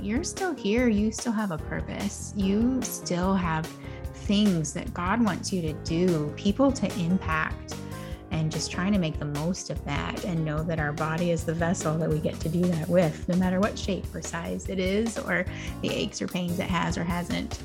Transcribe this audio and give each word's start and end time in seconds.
you're 0.00 0.24
still 0.24 0.54
here. 0.54 0.88
You 0.88 1.10
still 1.10 1.32
have 1.32 1.50
a 1.50 1.58
purpose. 1.58 2.32
You 2.36 2.80
still 2.82 3.34
have 3.34 3.66
things 4.14 4.72
that 4.74 4.92
God 4.94 5.24
wants 5.24 5.52
you 5.52 5.62
to 5.62 5.72
do, 5.84 6.32
people 6.36 6.70
to 6.72 6.86
impact, 7.00 7.74
and 8.30 8.52
just 8.52 8.70
trying 8.70 8.92
to 8.92 8.98
make 8.98 9.18
the 9.18 9.24
most 9.24 9.70
of 9.70 9.82
that 9.84 10.24
and 10.24 10.44
know 10.44 10.62
that 10.62 10.78
our 10.78 10.92
body 10.92 11.30
is 11.30 11.44
the 11.44 11.54
vessel 11.54 11.96
that 11.98 12.08
we 12.08 12.18
get 12.20 12.38
to 12.40 12.48
do 12.48 12.60
that 12.60 12.88
with, 12.88 13.28
no 13.28 13.36
matter 13.36 13.58
what 13.58 13.78
shape 13.78 14.04
or 14.14 14.22
size 14.22 14.68
it 14.68 14.78
is, 14.78 15.18
or 15.18 15.44
the 15.82 15.88
aches 15.88 16.22
or 16.22 16.28
pains 16.28 16.58
it 16.58 16.66
has 16.66 16.96
or 16.96 17.04
hasn't. 17.04 17.58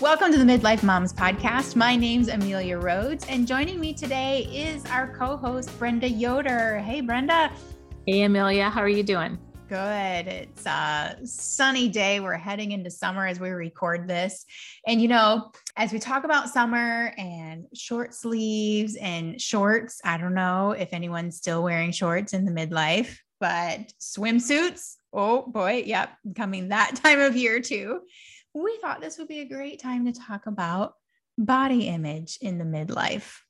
Welcome 0.00 0.30
to 0.32 0.38
the 0.38 0.44
Midlife 0.44 0.82
Moms 0.82 1.14
Podcast. 1.14 1.74
My 1.74 1.96
name's 1.96 2.28
Amelia 2.28 2.76
Rhodes, 2.76 3.24
and 3.28 3.46
joining 3.46 3.80
me 3.80 3.94
today 3.94 4.42
is 4.52 4.84
our 4.86 5.16
co 5.16 5.38
host, 5.38 5.76
Brenda 5.78 6.08
Yoder. 6.08 6.80
Hey, 6.80 7.00
Brenda. 7.00 7.50
Hey, 8.06 8.22
Amelia. 8.22 8.70
How 8.70 8.80
are 8.80 8.88
you 8.88 9.02
doing? 9.02 9.38
Good. 9.68 10.28
It's 10.28 10.64
a 10.64 11.16
sunny 11.24 11.88
day. 11.88 12.20
We're 12.20 12.36
heading 12.36 12.72
into 12.72 12.90
summer 12.90 13.26
as 13.26 13.40
we 13.40 13.50
record 13.50 14.08
this. 14.08 14.44
And, 14.86 15.02
you 15.02 15.08
know, 15.08 15.50
as 15.76 15.92
we 15.92 15.98
talk 15.98 16.24
about 16.24 16.48
summer 16.48 17.12
and 17.18 17.66
short 17.74 18.14
sleeves 18.14 18.96
and 18.96 19.40
shorts, 19.40 20.00
I 20.04 20.18
don't 20.18 20.34
know 20.34 20.70
if 20.70 20.92
anyone's 20.92 21.36
still 21.36 21.62
wearing 21.62 21.90
shorts 21.90 22.32
in 22.32 22.44
the 22.44 22.52
midlife, 22.52 23.16
but 23.40 23.92
swimsuits, 24.00 24.94
oh 25.12 25.42
boy, 25.46 25.82
yep, 25.84 26.10
coming 26.36 26.68
that 26.68 26.94
time 27.02 27.18
of 27.18 27.36
year 27.36 27.60
too 27.60 28.02
we 28.62 28.78
thought 28.80 29.00
this 29.00 29.18
would 29.18 29.28
be 29.28 29.40
a 29.40 29.44
great 29.44 29.80
time 29.80 30.06
to 30.06 30.12
talk 30.12 30.46
about 30.46 30.94
body 31.36 31.88
image 31.88 32.38
in 32.40 32.58
the 32.58 32.64
midlife. 32.64 33.40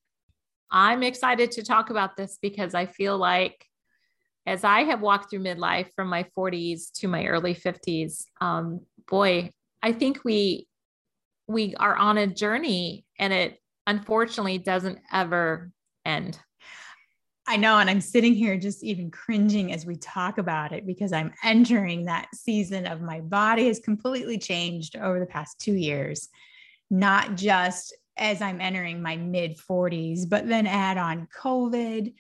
I'm 0.71 1.05
excited 1.05 1.53
to 1.53 1.63
talk 1.63 1.91
about 1.91 2.17
this 2.17 2.39
because 2.43 2.75
I 2.75 2.87
feel 2.87 3.17
like 3.17 3.65
as 4.47 4.63
I 4.63 4.85
have 4.85 5.01
walked 5.01 5.31
through 5.31 5.41
midlife 5.41 5.89
from 5.95 6.09
my 6.09 6.25
40s 6.37 6.93
to 7.01 7.09
my 7.09 7.27
early 7.27 7.55
50s, 7.55 8.25
um, 8.41 8.81
boy, 9.09 9.51
I 9.83 9.93
think 9.93 10.25
we 10.25 10.69
we 11.49 11.75
are 11.77 11.95
on 11.95 12.19
a 12.19 12.27
journey 12.27 13.05
and 13.19 13.33
it 13.33 13.61
unfortunately 13.87 14.59
doesn't 14.59 14.99
ever 15.13 15.71
end. 16.05 16.39
I 17.47 17.57
know. 17.57 17.79
And 17.79 17.89
I'm 17.89 18.01
sitting 18.01 18.35
here 18.35 18.59
just 18.59 18.83
even 18.83 19.13
cringing 19.13 19.73
as 19.73 19.87
we 19.87 19.95
talk 19.95 20.39
about 20.39 20.73
it 20.73 20.85
because 20.85 21.13
I'm 21.13 21.33
entering 21.45 22.05
that 22.05 22.27
season 22.35 22.87
of 22.87 23.01
my 23.01 23.21
body 23.21 23.69
has 23.69 23.79
completely 23.79 24.39
changed 24.39 24.97
over 24.97 25.21
the 25.21 25.27
past 25.27 25.61
two 25.61 25.75
years, 25.75 26.29
not 26.91 27.37
just 27.37 27.95
as 28.17 28.43
I'm 28.43 28.61
entering 28.61 29.01
my 29.01 29.17
mid 29.17 29.57
40s, 29.57 30.29
but 30.29 30.49
then 30.49 30.67
add 30.67 30.99
on 30.99 31.29
COVID 31.41 32.13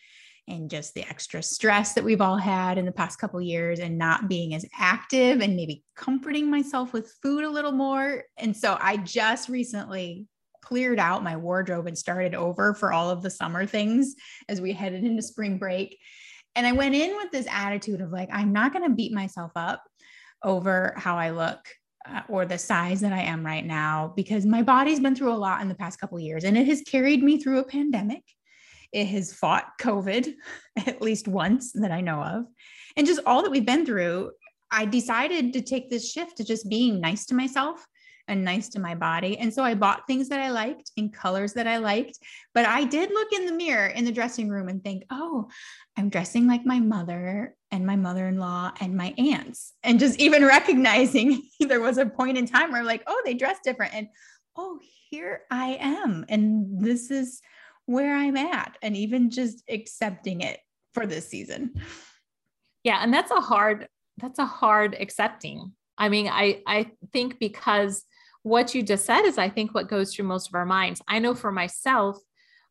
and 0.48 0.70
just 0.70 0.94
the 0.94 1.08
extra 1.08 1.42
stress 1.42 1.94
that 1.94 2.04
we've 2.04 2.20
all 2.20 2.36
had 2.36 2.78
in 2.78 2.84
the 2.84 2.92
past 2.92 3.18
couple 3.18 3.40
years 3.40 3.80
and 3.80 3.98
not 3.98 4.28
being 4.28 4.54
as 4.54 4.64
active 4.78 5.40
and 5.40 5.56
maybe 5.56 5.82
comforting 5.96 6.50
myself 6.50 6.92
with 6.92 7.12
food 7.22 7.44
a 7.44 7.50
little 7.50 7.72
more. 7.72 8.22
And 8.36 8.56
so 8.56 8.78
I 8.80 8.98
just 8.98 9.48
recently 9.48 10.26
cleared 10.62 10.98
out 10.98 11.24
my 11.24 11.36
wardrobe 11.36 11.86
and 11.86 11.96
started 11.96 12.34
over 12.34 12.74
for 12.74 12.92
all 12.92 13.10
of 13.10 13.22
the 13.22 13.30
summer 13.30 13.66
things 13.66 14.14
as 14.48 14.60
we 14.60 14.72
headed 14.72 15.04
into 15.04 15.22
spring 15.22 15.58
break. 15.58 15.98
And 16.54 16.66
I 16.66 16.72
went 16.72 16.94
in 16.94 17.16
with 17.16 17.30
this 17.30 17.46
attitude 17.50 18.00
of 18.00 18.10
like, 18.10 18.28
I'm 18.32 18.52
not 18.52 18.72
going 18.72 18.88
to 18.88 18.94
beat 18.94 19.12
myself 19.12 19.52
up 19.56 19.84
over 20.42 20.94
how 20.96 21.16
I 21.16 21.30
look 21.30 21.60
uh, 22.08 22.22
or 22.28 22.46
the 22.46 22.58
size 22.58 23.00
that 23.00 23.12
I 23.12 23.22
am 23.22 23.44
right 23.44 23.64
now 23.64 24.12
because 24.16 24.46
my 24.46 24.62
body's 24.62 25.00
been 25.00 25.14
through 25.14 25.32
a 25.32 25.34
lot 25.34 25.60
in 25.60 25.68
the 25.68 25.74
past 25.74 26.00
couple 26.00 26.18
years 26.18 26.44
and 26.44 26.56
it 26.56 26.66
has 26.66 26.82
carried 26.82 27.22
me 27.22 27.40
through 27.40 27.58
a 27.58 27.64
pandemic. 27.64 28.22
It 28.92 29.06
has 29.06 29.32
fought 29.32 29.78
COVID 29.80 30.34
at 30.86 31.02
least 31.02 31.28
once 31.28 31.72
that 31.72 31.92
I 31.92 32.00
know 32.00 32.22
of. 32.22 32.44
And 32.96 33.06
just 33.06 33.20
all 33.26 33.42
that 33.42 33.50
we've 33.50 33.66
been 33.66 33.86
through, 33.86 34.32
I 34.70 34.84
decided 34.84 35.52
to 35.52 35.60
take 35.60 35.90
this 35.90 36.10
shift 36.10 36.38
to 36.38 36.44
just 36.44 36.68
being 36.68 37.00
nice 37.00 37.26
to 37.26 37.34
myself 37.34 37.86
and 38.28 38.44
nice 38.44 38.68
to 38.70 38.80
my 38.80 38.94
body. 38.94 39.38
And 39.38 39.52
so 39.52 39.62
I 39.62 39.74
bought 39.74 40.06
things 40.06 40.28
that 40.28 40.40
I 40.40 40.50
liked 40.50 40.90
in 40.96 41.10
colors 41.10 41.52
that 41.54 41.66
I 41.66 41.76
liked. 41.76 42.18
But 42.54 42.66
I 42.66 42.84
did 42.84 43.10
look 43.10 43.32
in 43.32 43.46
the 43.46 43.52
mirror 43.52 43.86
in 43.86 44.04
the 44.04 44.12
dressing 44.12 44.48
room 44.48 44.68
and 44.68 44.82
think, 44.82 45.04
oh, 45.10 45.48
I'm 45.96 46.08
dressing 46.08 46.46
like 46.46 46.66
my 46.66 46.80
mother 46.80 47.54
and 47.70 47.86
my 47.86 47.96
mother 47.96 48.26
in 48.26 48.38
law 48.38 48.72
and 48.80 48.96
my 48.96 49.14
aunts. 49.16 49.74
And 49.82 50.00
just 50.00 50.18
even 50.18 50.44
recognizing 50.46 51.42
there 51.60 51.80
was 51.80 51.98
a 51.98 52.06
point 52.06 52.38
in 52.38 52.46
time 52.46 52.72
where, 52.72 52.84
like, 52.84 53.04
oh, 53.06 53.22
they 53.24 53.34
dress 53.34 53.58
different. 53.62 53.94
And 53.94 54.08
oh, 54.56 54.80
here 55.10 55.42
I 55.50 55.78
am. 55.80 56.24
And 56.28 56.84
this 56.84 57.10
is 57.10 57.40
where 57.86 58.14
I'm 58.14 58.36
at. 58.36 58.76
And 58.82 58.96
even 58.96 59.30
just 59.30 59.62
accepting 59.68 60.42
it 60.42 60.60
for 60.94 61.06
this 61.06 61.28
season. 61.28 61.80
Yeah. 62.84 63.00
And 63.02 63.12
that's 63.12 63.30
a 63.30 63.40
hard, 63.40 63.88
that's 64.18 64.38
a 64.38 64.46
hard 64.46 64.96
accepting. 64.98 65.72
I 65.98 66.08
mean, 66.08 66.28
I 66.28 66.62
I 66.66 66.90
think 67.12 67.38
because 67.38 68.04
what 68.42 68.74
you 68.74 68.82
just 68.82 69.04
said 69.04 69.22
is, 69.22 69.38
I 69.38 69.48
think, 69.48 69.74
what 69.74 69.88
goes 69.88 70.14
through 70.14 70.26
most 70.26 70.48
of 70.48 70.54
our 70.54 70.66
minds. 70.66 71.02
I 71.08 71.18
know 71.18 71.34
for 71.34 71.50
myself, 71.50 72.18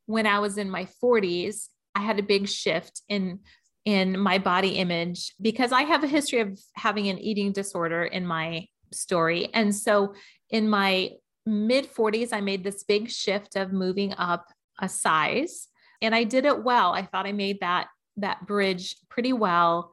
when 0.06 0.26
I 0.26 0.40
was 0.40 0.58
in 0.58 0.70
my 0.70 0.88
40s, 1.04 1.68
I 1.96 2.02
had 2.02 2.20
a 2.20 2.24
big 2.24 2.48
shift 2.48 3.02
in 3.10 3.40
in 3.84 4.20
my 4.20 4.38
body 4.38 4.78
image 4.78 5.34
because 5.42 5.72
I 5.72 5.84
have 5.84 6.04
a 6.04 6.08
history 6.08 6.40
of 6.40 6.60
having 6.76 7.08
an 7.08 7.20
eating 7.20 7.52
disorder 7.52 8.04
in 8.04 8.26
my 8.26 8.68
story. 8.92 9.50
And 9.54 9.76
so 9.76 10.16
in 10.50 10.70
my 10.70 11.12
mid 11.46 11.94
40s, 11.94 12.34
I 12.34 12.42
made 12.42 12.64
this 12.64 12.84
big 12.84 13.10
shift 13.10 13.56
of 13.56 13.72
moving 13.72 14.14
up 14.18 14.48
a 14.80 14.90
size 14.90 15.68
and 16.02 16.14
I 16.14 16.24
did 16.24 16.46
it 16.46 16.64
well. 16.64 16.94
I 16.94 17.04
thought 17.04 17.26
I 17.26 17.32
made 17.32 17.60
that 17.62 17.88
that 18.18 18.46
bridge 18.48 18.96
pretty 19.10 19.34
well. 19.34 19.92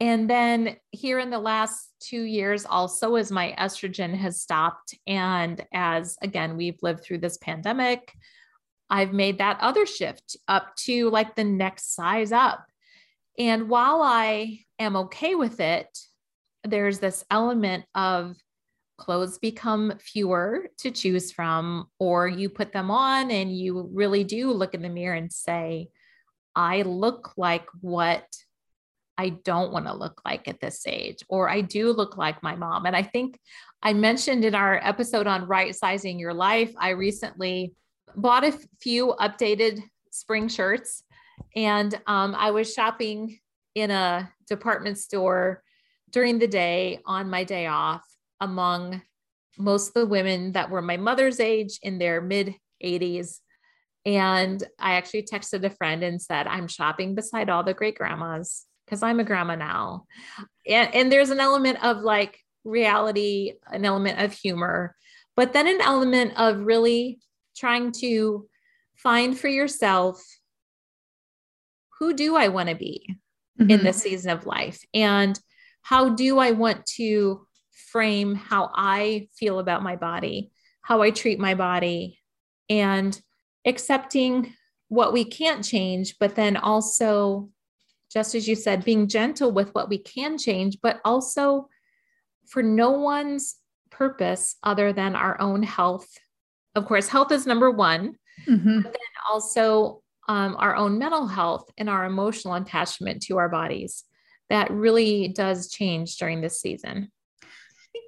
And 0.00 0.30
then 0.30 0.76
here 0.92 1.18
in 1.18 1.30
the 1.30 1.40
last 1.40 1.90
two 1.98 2.22
years, 2.22 2.64
also 2.64 3.16
as 3.16 3.32
my 3.32 3.54
estrogen 3.58 4.14
has 4.14 4.40
stopped, 4.40 4.94
and 5.08 5.64
as 5.74 6.16
again, 6.22 6.56
we've 6.56 6.78
lived 6.82 7.02
through 7.02 7.18
this 7.18 7.36
pandemic, 7.38 8.12
I've 8.88 9.12
made 9.12 9.38
that 9.38 9.58
other 9.60 9.86
shift 9.86 10.36
up 10.46 10.76
to 10.84 11.10
like 11.10 11.34
the 11.34 11.44
next 11.44 11.94
size 11.94 12.30
up. 12.30 12.64
And 13.38 13.68
while 13.68 14.02
I 14.02 14.60
am 14.78 14.96
okay 14.96 15.34
with 15.34 15.60
it, 15.60 15.88
there's 16.64 17.00
this 17.00 17.24
element 17.30 17.84
of 17.94 18.36
clothes 18.98 19.38
become 19.38 19.94
fewer 20.00 20.68
to 20.78 20.90
choose 20.90 21.32
from, 21.32 21.86
or 21.98 22.28
you 22.28 22.50
put 22.50 22.72
them 22.72 22.90
on 22.90 23.30
and 23.30 23.56
you 23.56 23.88
really 23.92 24.24
do 24.24 24.52
look 24.52 24.74
in 24.74 24.82
the 24.82 24.88
mirror 24.88 25.14
and 25.14 25.32
say, 25.32 25.88
I 26.54 26.82
look 26.82 27.32
like 27.36 27.66
what 27.80 28.26
I 29.16 29.30
don't 29.30 29.72
want 29.72 29.86
to 29.86 29.94
look 29.94 30.20
like 30.24 30.46
at 30.48 30.60
this 30.60 30.86
age, 30.86 31.24
or 31.28 31.48
I 31.48 31.60
do 31.60 31.92
look 31.92 32.16
like 32.16 32.42
my 32.42 32.56
mom. 32.56 32.86
And 32.86 32.94
I 32.94 33.02
think 33.02 33.38
I 33.82 33.92
mentioned 33.92 34.44
in 34.44 34.54
our 34.54 34.80
episode 34.82 35.26
on 35.26 35.46
right 35.46 35.74
sizing 35.74 36.18
your 36.18 36.34
life, 36.34 36.72
I 36.78 36.90
recently 36.90 37.74
bought 38.16 38.44
a 38.44 38.58
few 38.80 39.14
updated 39.20 39.82
spring 40.10 40.48
shirts 40.48 41.04
and 41.54 41.94
um, 42.06 42.34
I 42.36 42.50
was 42.50 42.72
shopping 42.72 43.38
in 43.74 43.90
a 43.90 44.32
department 44.48 44.98
store 44.98 45.62
during 46.10 46.38
the 46.38 46.48
day 46.48 47.00
on 47.06 47.30
my 47.30 47.44
day 47.44 47.66
off 47.66 48.07
among 48.40 49.02
most 49.58 49.88
of 49.88 49.94
the 49.94 50.06
women 50.06 50.52
that 50.52 50.70
were 50.70 50.82
my 50.82 50.96
mother's 50.96 51.40
age 51.40 51.78
in 51.82 51.98
their 51.98 52.20
mid 52.20 52.54
80s. 52.82 53.38
And 54.06 54.62
I 54.78 54.94
actually 54.94 55.24
texted 55.24 55.64
a 55.64 55.70
friend 55.70 56.02
and 56.02 56.22
said, 56.22 56.46
I'm 56.46 56.68
shopping 56.68 57.14
beside 57.14 57.50
all 57.50 57.64
the 57.64 57.74
great 57.74 57.98
grandmas 57.98 58.64
because 58.86 59.02
I'm 59.02 59.20
a 59.20 59.24
grandma 59.24 59.56
now. 59.56 60.04
And, 60.66 60.94
and 60.94 61.12
there's 61.12 61.30
an 61.30 61.40
element 61.40 61.84
of 61.84 61.98
like 62.02 62.38
reality, 62.64 63.54
an 63.66 63.84
element 63.84 64.20
of 64.20 64.32
humor, 64.32 64.94
but 65.36 65.52
then 65.52 65.66
an 65.66 65.80
element 65.80 66.38
of 66.38 66.64
really 66.64 67.18
trying 67.56 67.92
to 67.92 68.48
find 68.96 69.38
for 69.38 69.48
yourself 69.48 70.22
who 71.98 72.14
do 72.14 72.36
I 72.36 72.48
want 72.48 72.68
to 72.68 72.76
be 72.76 73.16
mm-hmm. 73.60 73.70
in 73.70 73.82
this 73.82 73.98
season 73.98 74.30
of 74.30 74.46
life? 74.46 74.80
And 74.94 75.38
how 75.82 76.10
do 76.10 76.38
I 76.38 76.52
want 76.52 76.86
to 76.96 77.46
frame 77.92 78.34
how 78.34 78.70
I 78.74 79.28
feel 79.34 79.58
about 79.58 79.82
my 79.82 79.96
body, 79.96 80.50
how 80.82 81.02
I 81.02 81.10
treat 81.10 81.38
my 81.38 81.54
body, 81.54 82.18
and 82.68 83.18
accepting 83.64 84.54
what 84.88 85.12
we 85.12 85.24
can't 85.24 85.64
change, 85.64 86.16
but 86.18 86.34
then 86.34 86.56
also 86.56 87.50
just 88.10 88.34
as 88.34 88.48
you 88.48 88.54
said, 88.54 88.84
being 88.84 89.06
gentle 89.08 89.52
with 89.52 89.74
what 89.74 89.88
we 89.88 89.98
can 89.98 90.38
change, 90.38 90.78
but 90.82 91.00
also 91.04 91.68
for 92.46 92.62
no 92.62 92.92
one's 92.92 93.56
purpose 93.90 94.56
other 94.62 94.92
than 94.92 95.14
our 95.14 95.40
own 95.40 95.62
health. 95.62 96.08
Of 96.74 96.86
course, 96.86 97.08
health 97.08 97.32
is 97.32 97.46
number 97.46 97.70
one, 97.70 98.14
mm-hmm. 98.46 98.80
but 98.80 98.92
then 98.92 99.00
also 99.30 100.02
um, 100.28 100.56
our 100.58 100.74
own 100.74 100.98
mental 100.98 101.26
health 101.26 101.70
and 101.76 101.90
our 101.90 102.04
emotional 102.04 102.54
attachment 102.54 103.22
to 103.24 103.38
our 103.38 103.48
bodies. 103.48 104.04
That 104.48 104.70
really 104.70 105.28
does 105.28 105.70
change 105.70 106.16
during 106.16 106.40
this 106.40 106.60
season. 106.60 107.10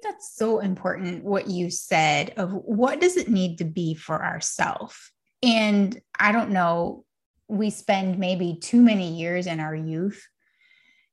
That's 0.03 0.35
so 0.35 0.59
important 0.59 1.23
what 1.23 1.47
you 1.47 1.69
said 1.69 2.33
of 2.37 2.51
what 2.51 2.99
does 2.99 3.17
it 3.17 3.29
need 3.29 3.57
to 3.59 3.65
be 3.65 3.93
for 3.93 4.23
ourselves? 4.23 4.95
And 5.43 5.99
I 6.19 6.31
don't 6.31 6.51
know 6.51 7.05
we 7.47 7.69
spend 7.69 8.17
maybe 8.17 8.57
too 8.61 8.81
many 8.81 9.19
years 9.19 9.45
in 9.45 9.59
our 9.59 9.75
youth 9.75 10.25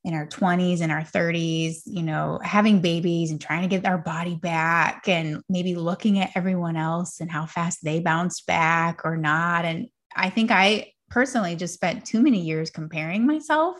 in 0.05 0.13
our 0.13 0.25
20s 0.25 0.81
and 0.81 0.91
our 0.91 1.01
30s, 1.01 1.81
you 1.85 2.03
know, 2.03 2.39
having 2.41 2.79
babies 2.79 3.31
and 3.31 3.41
trying 3.41 3.63
to 3.63 3.67
get 3.67 3.85
our 3.85 3.97
body 3.97 4.35
back 4.35 5.07
and 5.07 5.43
maybe 5.49 5.75
looking 5.75 6.19
at 6.19 6.31
everyone 6.35 6.77
else 6.77 7.19
and 7.19 7.29
how 7.29 7.45
fast 7.45 7.83
they 7.83 7.99
bounced 7.99 8.47
back 8.47 9.01
or 9.03 9.17
not. 9.17 9.65
And 9.65 9.87
I 10.15 10.29
think 10.29 10.51
I 10.51 10.93
personally 11.09 11.55
just 11.55 11.73
spent 11.73 12.05
too 12.05 12.21
many 12.21 12.39
years 12.41 12.69
comparing 12.69 13.25
myself 13.25 13.75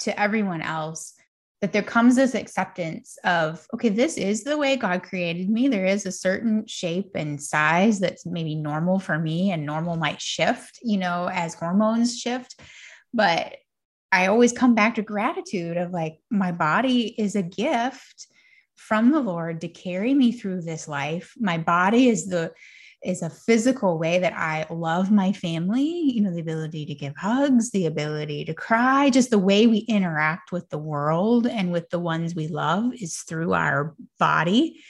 to 0.00 0.18
everyone 0.18 0.62
else 0.62 1.14
that 1.62 1.72
there 1.72 1.82
comes 1.82 2.16
this 2.16 2.34
acceptance 2.34 3.18
of 3.24 3.66
okay 3.72 3.88
this 3.88 4.16
is 4.16 4.44
the 4.44 4.56
way 4.56 4.76
god 4.76 5.02
created 5.02 5.48
me 5.48 5.68
there 5.68 5.86
is 5.86 6.04
a 6.04 6.12
certain 6.12 6.66
shape 6.66 7.12
and 7.14 7.42
size 7.42 7.98
that's 7.98 8.26
maybe 8.26 8.54
normal 8.54 8.98
for 8.98 9.18
me 9.18 9.50
and 9.50 9.64
normal 9.64 9.96
might 9.96 10.20
shift 10.20 10.78
you 10.82 10.98
know 10.98 11.28
as 11.32 11.54
hormones 11.54 12.18
shift 12.18 12.60
but 13.14 13.56
I 14.12 14.26
always 14.26 14.52
come 14.52 14.74
back 14.74 14.94
to 14.94 15.02
gratitude 15.02 15.76
of 15.76 15.90
like, 15.90 16.18
my 16.30 16.52
body 16.52 17.14
is 17.18 17.36
a 17.36 17.42
gift 17.42 18.26
from 18.74 19.10
the 19.10 19.20
Lord 19.20 19.62
to 19.62 19.68
carry 19.68 20.14
me 20.14 20.32
through 20.32 20.62
this 20.62 20.86
life. 20.86 21.34
My 21.38 21.58
body 21.58 22.08
is 22.08 22.26
the 22.26 22.52
is 23.06 23.22
a 23.22 23.30
physical 23.30 23.98
way 23.98 24.18
that 24.18 24.32
I 24.32 24.66
love 24.68 25.10
my 25.10 25.32
family, 25.32 25.84
you 25.84 26.20
know, 26.20 26.32
the 26.32 26.40
ability 26.40 26.86
to 26.86 26.94
give 26.94 27.14
hugs, 27.16 27.70
the 27.70 27.86
ability 27.86 28.44
to 28.46 28.54
cry, 28.54 29.10
just 29.10 29.30
the 29.30 29.38
way 29.38 29.66
we 29.66 29.78
interact 29.78 30.50
with 30.50 30.68
the 30.70 30.78
world 30.78 31.46
and 31.46 31.70
with 31.70 31.88
the 31.90 32.00
ones 32.00 32.34
we 32.34 32.48
love 32.48 32.92
is 32.94 33.18
through 33.18 33.54
our 33.54 33.94
body. 34.18 34.82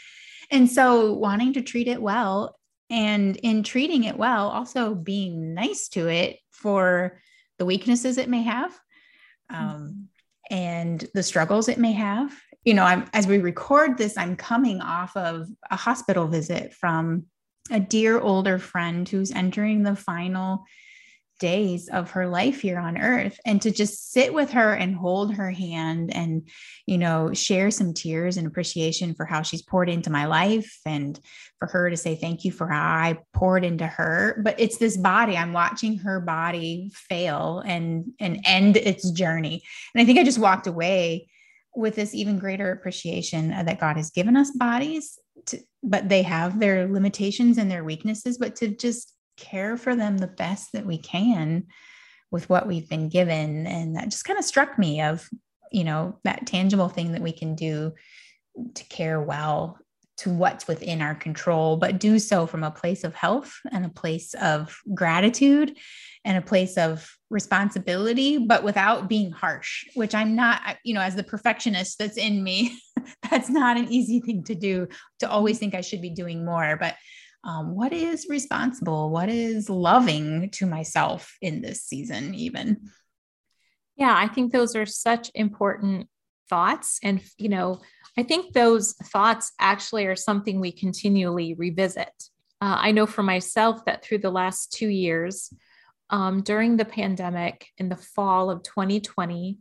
And 0.50 0.70
so 0.70 1.12
wanting 1.12 1.52
to 1.54 1.62
treat 1.62 1.88
it 1.88 2.00
well 2.00 2.58
and 2.88 3.36
in 3.36 3.62
treating 3.62 4.04
it 4.04 4.16
well, 4.16 4.48
also 4.48 4.94
being 4.94 5.54
nice 5.54 5.88
to 5.88 6.08
it 6.08 6.38
for 6.52 7.20
the 7.58 7.66
weaknesses 7.66 8.16
it 8.16 8.28
may 8.28 8.42
have 8.42 8.72
um, 9.50 10.08
and 10.50 11.06
the 11.14 11.22
struggles 11.22 11.68
it 11.68 11.78
may 11.78 11.92
have. 11.92 12.32
You 12.64 12.74
know, 12.74 12.84
I'm 12.84 13.04
as 13.12 13.26
we 13.26 13.38
record 13.38 13.96
this, 13.96 14.16
I'm 14.16 14.36
coming 14.36 14.80
off 14.80 15.16
of 15.16 15.48
a 15.70 15.76
hospital 15.76 16.26
visit 16.26 16.72
from 16.72 17.26
a 17.70 17.80
dear 17.80 18.20
older 18.20 18.58
friend 18.58 19.08
who's 19.08 19.32
entering 19.32 19.82
the 19.82 19.96
final 19.96 20.64
days 21.38 21.88
of 21.88 22.12
her 22.12 22.26
life 22.26 22.60
here 22.60 22.78
on 22.78 22.96
earth 22.96 23.38
and 23.44 23.60
to 23.62 23.70
just 23.70 24.12
sit 24.12 24.32
with 24.32 24.52
her 24.52 24.72
and 24.72 24.96
hold 24.96 25.34
her 25.34 25.50
hand 25.50 26.14
and 26.14 26.48
you 26.86 26.96
know 26.96 27.32
share 27.32 27.70
some 27.70 27.92
tears 27.92 28.36
and 28.36 28.46
appreciation 28.46 29.14
for 29.14 29.26
how 29.26 29.42
she's 29.42 29.62
poured 29.62 29.88
into 29.88 30.10
my 30.10 30.24
life 30.24 30.78
and 30.86 31.20
for 31.58 31.68
her 31.68 31.90
to 31.90 31.96
say 31.96 32.14
thank 32.14 32.44
you 32.44 32.52
for 32.52 32.68
how 32.68 32.82
I 32.82 33.18
poured 33.32 33.64
into 33.64 33.86
her. 33.86 34.40
But 34.42 34.58
it's 34.58 34.78
this 34.78 34.96
body 34.96 35.36
I'm 35.36 35.52
watching 35.52 35.98
her 35.98 36.20
body 36.20 36.90
fail 36.94 37.62
and 37.66 38.12
and 38.18 38.40
end 38.44 38.76
its 38.76 39.10
journey. 39.10 39.62
And 39.94 40.02
I 40.02 40.04
think 40.04 40.18
I 40.18 40.24
just 40.24 40.38
walked 40.38 40.66
away 40.66 41.28
with 41.74 41.94
this 41.94 42.14
even 42.14 42.38
greater 42.38 42.72
appreciation 42.72 43.50
that 43.50 43.80
God 43.80 43.96
has 43.96 44.10
given 44.10 44.36
us 44.36 44.50
bodies 44.50 45.18
to, 45.46 45.60
but 45.82 46.08
they 46.08 46.22
have 46.22 46.58
their 46.58 46.88
limitations 46.88 47.58
and 47.58 47.70
their 47.70 47.84
weaknesses 47.84 48.38
but 48.38 48.56
to 48.56 48.68
just 48.68 49.12
care 49.36 49.76
for 49.76 49.94
them 49.94 50.18
the 50.18 50.26
best 50.26 50.72
that 50.72 50.86
we 50.86 50.98
can 50.98 51.66
with 52.30 52.48
what 52.48 52.66
we've 52.66 52.88
been 52.88 53.08
given. 53.08 53.66
And 53.66 53.96
that 53.96 54.10
just 54.10 54.24
kind 54.24 54.38
of 54.38 54.44
struck 54.44 54.78
me 54.78 55.02
of 55.02 55.28
you 55.72 55.84
know 55.84 56.18
that 56.24 56.46
tangible 56.46 56.88
thing 56.88 57.12
that 57.12 57.22
we 57.22 57.32
can 57.32 57.54
do 57.54 57.92
to 58.74 58.84
care 58.84 59.20
well 59.20 59.78
to 60.18 60.30
what's 60.30 60.66
within 60.66 61.02
our 61.02 61.14
control 61.14 61.76
but 61.76 61.98
do 61.98 62.18
so 62.18 62.46
from 62.46 62.64
a 62.64 62.70
place 62.70 63.04
of 63.04 63.14
health 63.14 63.58
and 63.70 63.84
a 63.84 63.90
place 63.90 64.34
of 64.34 64.78
gratitude 64.94 65.76
and 66.24 66.36
a 66.36 66.42
place 66.42 66.76
of 66.76 67.16
responsibility 67.30 68.38
but 68.38 68.64
without 68.64 69.08
being 69.08 69.30
harsh 69.30 69.84
which 69.94 70.14
i'm 70.14 70.34
not 70.34 70.76
you 70.84 70.94
know 70.94 71.00
as 71.00 71.14
the 71.14 71.22
perfectionist 71.22 71.98
that's 71.98 72.16
in 72.16 72.42
me 72.42 72.78
that's 73.30 73.50
not 73.50 73.76
an 73.76 73.92
easy 73.92 74.20
thing 74.20 74.42
to 74.44 74.54
do 74.54 74.88
to 75.18 75.28
always 75.28 75.58
think 75.58 75.74
i 75.74 75.80
should 75.80 76.02
be 76.02 76.10
doing 76.10 76.44
more. 76.44 76.76
But 76.78 76.96
um, 77.44 77.76
what 77.76 77.92
is 77.92 78.26
responsible? 78.28 79.10
What 79.10 79.28
is 79.28 79.70
loving 79.70 80.50
to 80.54 80.66
myself 80.66 81.36
in 81.40 81.60
this 81.62 81.84
season 81.84 82.34
even? 82.34 82.90
Yeah 83.96 84.14
i 84.14 84.28
think 84.28 84.52
those 84.52 84.76
are 84.76 84.84
such 84.84 85.30
important 85.34 86.08
thoughts 86.50 86.98
and 87.02 87.22
you 87.38 87.48
know 87.48 87.80
i 88.16 88.22
think 88.22 88.52
those 88.52 88.94
thoughts 88.94 89.52
actually 89.58 90.06
are 90.06 90.16
something 90.16 90.60
we 90.60 90.72
continually 90.72 91.54
revisit 91.54 92.12
uh, 92.60 92.76
i 92.80 92.92
know 92.92 93.06
for 93.06 93.22
myself 93.22 93.84
that 93.84 94.04
through 94.04 94.18
the 94.18 94.30
last 94.30 94.72
two 94.72 94.88
years 94.88 95.52
um, 96.10 96.42
during 96.42 96.76
the 96.76 96.84
pandemic 96.84 97.66
in 97.78 97.88
the 97.88 97.96
fall 97.96 98.50
of 98.50 98.62
2020 98.62 99.58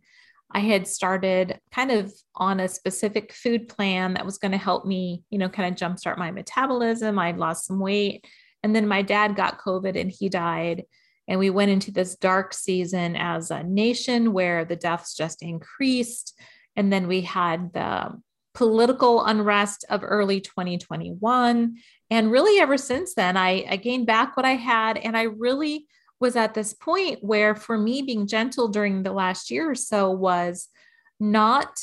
I 0.52 0.60
had 0.60 0.88
started 0.88 1.60
kind 1.74 1.92
of 1.92 2.14
on 2.36 2.60
a 2.60 2.70
specific 2.70 3.34
food 3.34 3.68
plan 3.68 4.14
that 4.14 4.26
was 4.26 4.38
going 4.38 4.52
to 4.52 4.58
help 4.58 4.86
me, 4.86 5.24
you 5.30 5.38
know, 5.38 5.50
kind 5.50 5.70
of 5.70 5.78
jumpstart 5.78 6.18
my 6.18 6.32
metabolism. 6.32 7.20
I'd 7.20 7.38
lost 7.38 7.66
some 7.66 7.80
weight. 7.80 8.26
And 8.64 8.76
then 8.76 8.88
my 8.88 9.02
dad 9.02 9.36
got 9.36 9.60
COVID 9.60 10.00
and 10.00 10.10
he 10.10 10.30
died. 10.30 10.86
And 11.28 11.40
we 11.40 11.50
went 11.50 11.72
into 11.72 11.92
this 11.92 12.16
dark 12.16 12.54
season 12.54 13.16
as 13.16 13.52
a 13.52 13.64
nation 13.64 14.32
where 14.32 14.64
the 14.64 14.76
deaths 14.76 15.16
just 15.16 15.42
increased. 15.42 16.40
And 16.76 16.92
then 16.94 17.08
we 17.08 17.22
had 17.22 17.74
the 17.74 18.22
political 18.56 19.24
unrest 19.24 19.86
of 19.90 20.04
early 20.04 20.42
2021. 20.42 21.76
And 22.10 22.32
really, 22.32 22.60
ever 22.60 22.78
since 22.78 23.14
then, 23.14 23.38
I, 23.38 23.66
I 23.70 23.76
gained 23.76 24.08
back 24.08 24.36
what 24.36 24.46
I 24.46 24.56
had. 24.56 24.98
And 24.98 25.16
I 25.16 25.24
really 25.24 25.86
was 26.20 26.36
at 26.36 26.54
this 26.54 26.74
point 26.74 27.20
where 27.22 27.56
for 27.56 27.78
me 27.78 28.02
being 28.02 28.26
gentle 28.26 28.70
during 28.70 29.04
the 29.04 29.12
last 29.12 29.52
year 29.52 29.70
or 29.70 29.76
so 29.76 30.10
was 30.10 30.70
not 31.20 31.80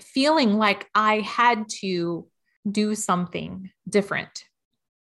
feeling 0.00 0.58
like 0.58 0.88
I 0.94 1.20
had 1.20 1.68
to 1.80 2.28
do 2.70 2.94
something 2.94 3.70
different 3.88 4.44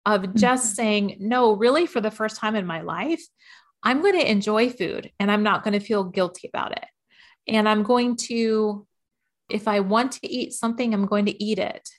of 0.05 0.33
just 0.33 0.65
mm-hmm. 0.65 0.75
saying 0.75 1.17
no 1.19 1.53
really 1.53 1.85
for 1.85 2.01
the 2.01 2.11
first 2.11 2.37
time 2.37 2.55
in 2.55 2.65
my 2.65 2.81
life 2.81 3.21
I'm 3.83 4.01
going 4.01 4.17
to 4.17 4.31
enjoy 4.31 4.69
food 4.69 5.11
and 5.19 5.29
I'm 5.29 5.43
not 5.43 5.63
going 5.63 5.73
to 5.73 5.85
feel 5.85 6.05
guilty 6.05 6.47
about 6.47 6.71
it 6.71 6.85
and 7.47 7.67
I'm 7.67 7.83
going 7.83 8.15
to 8.27 8.87
if 9.49 9.67
I 9.67 9.79
want 9.79 10.13
to 10.13 10.27
eat 10.27 10.53
something 10.53 10.93
I'm 10.93 11.05
going 11.05 11.25
to 11.25 11.43
eat 11.43 11.59
it 11.59 11.89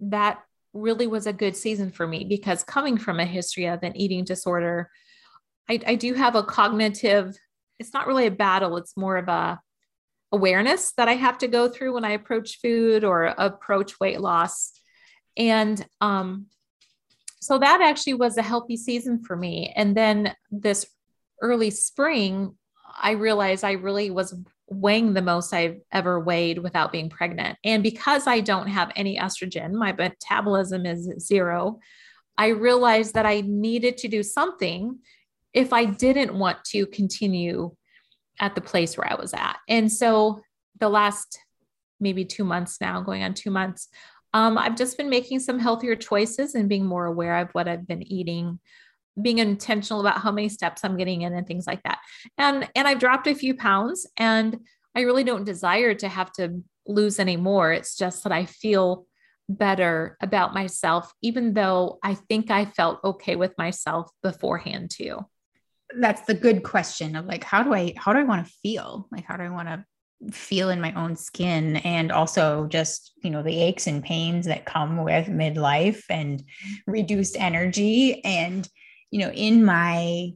that 0.00 0.40
really 0.72 1.06
was 1.06 1.26
a 1.26 1.32
good 1.32 1.56
season 1.56 1.90
for 1.90 2.06
me 2.06 2.24
because 2.24 2.62
coming 2.62 2.98
from 2.98 3.20
a 3.20 3.24
history 3.24 3.66
of 3.66 3.82
an 3.82 3.96
eating 3.96 4.24
disorder 4.24 4.90
I, 5.68 5.80
I 5.86 5.94
do 5.94 6.14
have 6.14 6.34
a 6.34 6.42
cognitive, 6.42 7.36
it's 7.78 7.92
not 7.92 8.06
really 8.06 8.26
a 8.26 8.30
battle, 8.30 8.76
it's 8.76 8.96
more 8.96 9.16
of 9.16 9.28
a 9.28 9.60
awareness 10.32 10.92
that 10.96 11.08
I 11.08 11.14
have 11.14 11.38
to 11.38 11.48
go 11.48 11.68
through 11.68 11.94
when 11.94 12.04
I 12.04 12.10
approach 12.10 12.58
food 12.60 13.04
or 13.04 13.24
approach 13.24 13.98
weight 14.00 14.20
loss. 14.20 14.72
And 15.36 15.84
um, 16.00 16.46
so 17.40 17.58
that 17.58 17.80
actually 17.80 18.14
was 18.14 18.36
a 18.36 18.42
healthy 18.42 18.76
season 18.76 19.22
for 19.22 19.36
me. 19.36 19.72
And 19.74 19.96
then 19.96 20.34
this 20.50 20.86
early 21.40 21.70
spring, 21.70 22.56
I 23.00 23.12
realized 23.12 23.64
I 23.64 23.72
really 23.72 24.10
was 24.10 24.34
weighing 24.70 25.14
the 25.14 25.22
most 25.22 25.52
I've 25.52 25.80
ever 25.92 26.20
weighed 26.20 26.58
without 26.58 26.92
being 26.92 27.10
pregnant. 27.10 27.58
And 27.64 27.82
because 27.82 28.26
I 28.26 28.40
don't 28.40 28.68
have 28.68 28.92
any 28.96 29.18
estrogen, 29.18 29.72
my 29.72 29.92
metabolism 29.92 30.86
is 30.86 31.10
zero. 31.18 31.78
I 32.36 32.48
realized 32.48 33.14
that 33.14 33.26
I 33.26 33.42
needed 33.46 33.96
to 33.98 34.08
do 34.08 34.22
something 34.22 34.98
if 35.54 35.72
I 35.72 35.86
didn't 35.86 36.34
want 36.38 36.62
to 36.66 36.86
continue 36.86 37.74
at 38.38 38.54
the 38.54 38.60
place 38.60 38.96
where 38.96 39.10
I 39.10 39.16
was 39.16 39.34
at. 39.34 39.56
And 39.68 39.90
so 39.90 40.42
the 40.78 40.88
last 40.88 41.40
maybe 41.98 42.24
two 42.24 42.44
months 42.44 42.80
now, 42.80 43.00
going 43.00 43.24
on 43.24 43.34
two 43.34 43.50
months, 43.50 43.88
um, 44.34 44.58
I've 44.58 44.76
just 44.76 44.96
been 44.96 45.08
making 45.08 45.40
some 45.40 45.58
healthier 45.58 45.96
choices 45.96 46.54
and 46.54 46.68
being 46.68 46.84
more 46.84 47.06
aware 47.06 47.38
of 47.38 47.48
what 47.52 47.66
I've 47.66 47.86
been 47.86 48.02
eating, 48.02 48.60
being 49.20 49.38
intentional 49.38 50.00
about 50.00 50.20
how 50.20 50.30
many 50.30 50.48
steps 50.48 50.84
I'm 50.84 50.96
getting 50.96 51.22
in 51.22 51.34
and 51.34 51.46
things 51.46 51.66
like 51.66 51.82
that. 51.84 51.98
And 52.36 52.68
and 52.74 52.86
I've 52.86 52.98
dropped 52.98 53.26
a 53.26 53.34
few 53.34 53.54
pounds 53.54 54.06
and 54.16 54.58
I 54.94 55.02
really 55.02 55.24
don't 55.24 55.44
desire 55.44 55.94
to 55.94 56.08
have 56.08 56.32
to 56.32 56.62
lose 56.86 57.18
any 57.18 57.36
more. 57.36 57.72
It's 57.72 57.96
just 57.96 58.24
that 58.24 58.32
I 58.32 58.46
feel 58.46 59.06
better 59.48 60.16
about 60.20 60.54
myself, 60.54 61.12
even 61.22 61.54
though 61.54 61.98
I 62.02 62.14
think 62.14 62.50
I 62.50 62.64
felt 62.66 63.02
okay 63.04 63.36
with 63.36 63.56
myself 63.58 64.10
beforehand 64.22 64.90
too 64.90 65.24
that's 65.96 66.22
the 66.22 66.34
good 66.34 66.62
question 66.62 67.16
of 67.16 67.26
like 67.26 67.44
how 67.44 67.62
do 67.62 67.72
i 67.72 67.92
how 67.96 68.12
do 68.12 68.18
i 68.18 68.24
want 68.24 68.46
to 68.46 68.52
feel 68.62 69.08
like 69.10 69.24
how 69.24 69.36
do 69.36 69.42
i 69.42 69.48
want 69.48 69.68
to 69.68 69.84
feel 70.32 70.68
in 70.70 70.80
my 70.80 70.92
own 70.94 71.14
skin 71.14 71.76
and 71.76 72.10
also 72.10 72.66
just 72.66 73.12
you 73.22 73.30
know 73.30 73.42
the 73.42 73.62
aches 73.62 73.86
and 73.86 74.02
pains 74.02 74.46
that 74.46 74.66
come 74.66 75.02
with 75.02 75.28
midlife 75.28 76.02
and 76.10 76.40
mm-hmm. 76.40 76.90
reduced 76.90 77.36
energy 77.38 78.22
and 78.24 78.68
you 79.10 79.20
know 79.20 79.30
in 79.30 79.64
my 79.64 80.32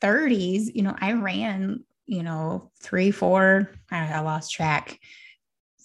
30s 0.00 0.74
you 0.74 0.82
know 0.82 0.94
i 1.00 1.12
ran 1.12 1.84
you 2.06 2.22
know 2.22 2.70
three 2.80 3.10
four 3.10 3.70
i 3.90 4.20
lost 4.20 4.52
track 4.52 4.98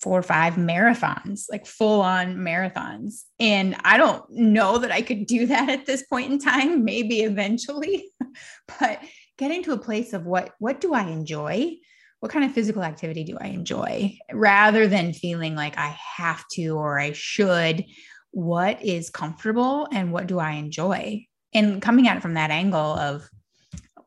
four 0.01 0.17
or 0.17 0.23
five 0.23 0.53
marathons, 0.53 1.47
like 1.51 1.65
full 1.65 1.99
on 1.99 2.37
marathons. 2.37 3.23
And 3.37 3.75
I 3.83 3.97
don't 3.97 4.23
know 4.29 4.77
that 4.77 4.93
I 4.93 5.01
could 5.01 5.25
do 5.25 5.45
that 5.47 5.67
at 5.67 5.85
this 5.85 6.03
point 6.03 6.31
in 6.31 6.39
time, 6.39 6.85
maybe 6.85 7.19
eventually, 7.23 8.09
but 8.79 9.01
getting 9.37 9.61
to 9.63 9.73
a 9.73 9.77
place 9.77 10.13
of 10.13 10.25
what 10.25 10.51
what 10.59 10.79
do 10.79 10.93
I 10.93 11.03
enjoy? 11.03 11.75
what 12.19 12.31
kind 12.31 12.45
of 12.45 12.51
physical 12.51 12.83
activity 12.83 13.23
do 13.23 13.37
I 13.39 13.47
enjoy 13.47 14.17
rather 14.31 14.87
than 14.87 15.13
feeling 15.13 15.55
like 15.55 15.77
I 15.77 15.97
have 16.17 16.43
to 16.53 16.69
or 16.77 16.99
I 16.99 17.13
should? 17.13 17.85
What 18.31 18.83
is 18.83 19.09
comfortable 19.09 19.87
and 19.91 20.11
what 20.11 20.27
do 20.27 20.37
I 20.37 20.51
enjoy? 20.51 21.25
And 21.53 21.81
coming 21.81 22.07
at 22.07 22.17
it 22.17 22.21
from 22.21 22.35
that 22.35 22.51
angle 22.51 22.79
of 22.79 23.29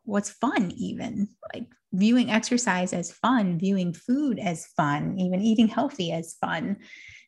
what's 0.05 0.31
fun, 0.31 0.73
even 0.77 1.29
like 1.55 1.67
viewing 1.93 2.31
exercise 2.31 2.93
as 2.93 3.13
fun, 3.13 3.59
viewing 3.59 3.93
food 3.93 4.39
as 4.39 4.67
fun, 4.77 5.19
even 5.19 5.41
eating 5.43 5.69
healthy 5.69 6.13
as 6.13 6.35
fun. 6.41 6.79